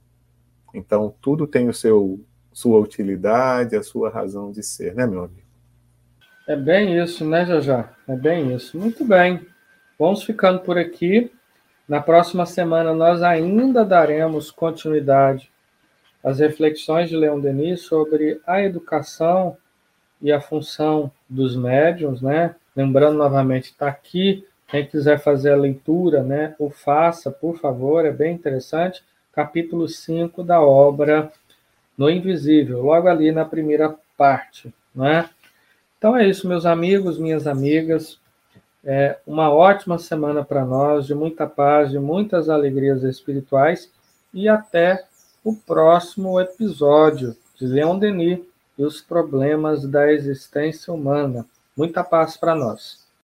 Então, 0.73 1.13
tudo 1.21 1.47
tem 1.47 1.69
o 1.69 1.75
seu 1.75 2.21
sua 2.53 2.81
utilidade, 2.81 3.77
a 3.77 3.83
sua 3.85 4.11
razão 4.11 4.51
de 4.51 4.65
ser, 4.65 4.95
né, 4.95 5.07
meu 5.07 5.25
amigo? 5.25 5.48
É 6.49 6.57
bem 6.57 6.99
isso, 6.99 7.27
né, 7.27 7.45
Jajá? 7.45 7.91
É 8.09 8.17
bem 8.17 8.55
isso. 8.55 8.79
Muito 8.79 9.05
bem. 9.05 9.47
Vamos 9.99 10.23
ficando 10.23 10.61
por 10.61 10.79
aqui. 10.79 11.31
Na 11.87 12.01
próxima 12.01 12.47
semana 12.47 12.95
nós 12.95 13.23
ainda 13.23 13.85
daremos 13.85 14.51
continuidade 14.51 15.51
às 16.25 16.39
reflexões 16.39 17.11
de 17.11 17.17
Leon 17.19 17.39
Denis 17.39 17.83
sobre 17.83 18.41
a 18.47 18.63
educação 18.63 19.59
e 20.23 20.33
a 20.33 20.41
função 20.41 21.13
dos 21.29 21.55
médiums, 21.55 22.23
né? 22.23 22.55
Lembrando 22.75 23.19
novamente, 23.19 23.65
está 23.65 23.87
aqui. 23.87 24.43
Quem 24.69 24.87
quiser 24.87 25.19
fazer 25.19 25.53
a 25.53 25.57
leitura, 25.57 26.23
né, 26.23 26.55
o 26.59 26.71
faça, 26.71 27.31
por 27.31 27.59
favor, 27.59 28.07
é 28.07 28.11
bem 28.11 28.33
interessante. 28.35 29.05
Capítulo 29.35 29.87
5 29.87 30.43
da 30.43 30.63
obra 30.63 31.31
No 31.97 32.09
Invisível, 32.09 32.81
logo 32.81 33.07
ali 33.07 33.33
na 33.33 33.45
primeira 33.45 33.95
parte, 34.17 34.73
né? 34.95 35.29
Então 35.99 36.17
é 36.17 36.27
isso, 36.29 36.47
meus 36.47 36.65
amigos, 36.65 37.19
minhas 37.19 37.47
amigas. 37.47 38.21
É 38.85 39.19
uma 39.27 39.51
ótima 39.51 39.99
semana 39.99 40.45
para 40.45 40.65
nós, 40.65 41.07
de 41.07 41.15
muita 41.15 41.47
paz, 41.47 41.91
de 41.91 41.99
muitas 41.99 42.49
alegrias 42.49 43.03
espirituais 43.03 43.91
e 44.33 44.49
até 44.49 45.05
o 45.43 45.55
próximo 45.55 46.41
episódio 46.41 47.37
de 47.57 47.67
Leon 47.67 47.99
Denis 47.99 48.39
e 48.79 48.85
os 48.85 49.01
problemas 49.01 49.85
da 49.85 50.13
existência 50.13 50.93
humana. 50.93 51.45
Muita 51.77 52.05
paz 52.05 52.37
para 52.37 52.55
nós. 52.55 53.08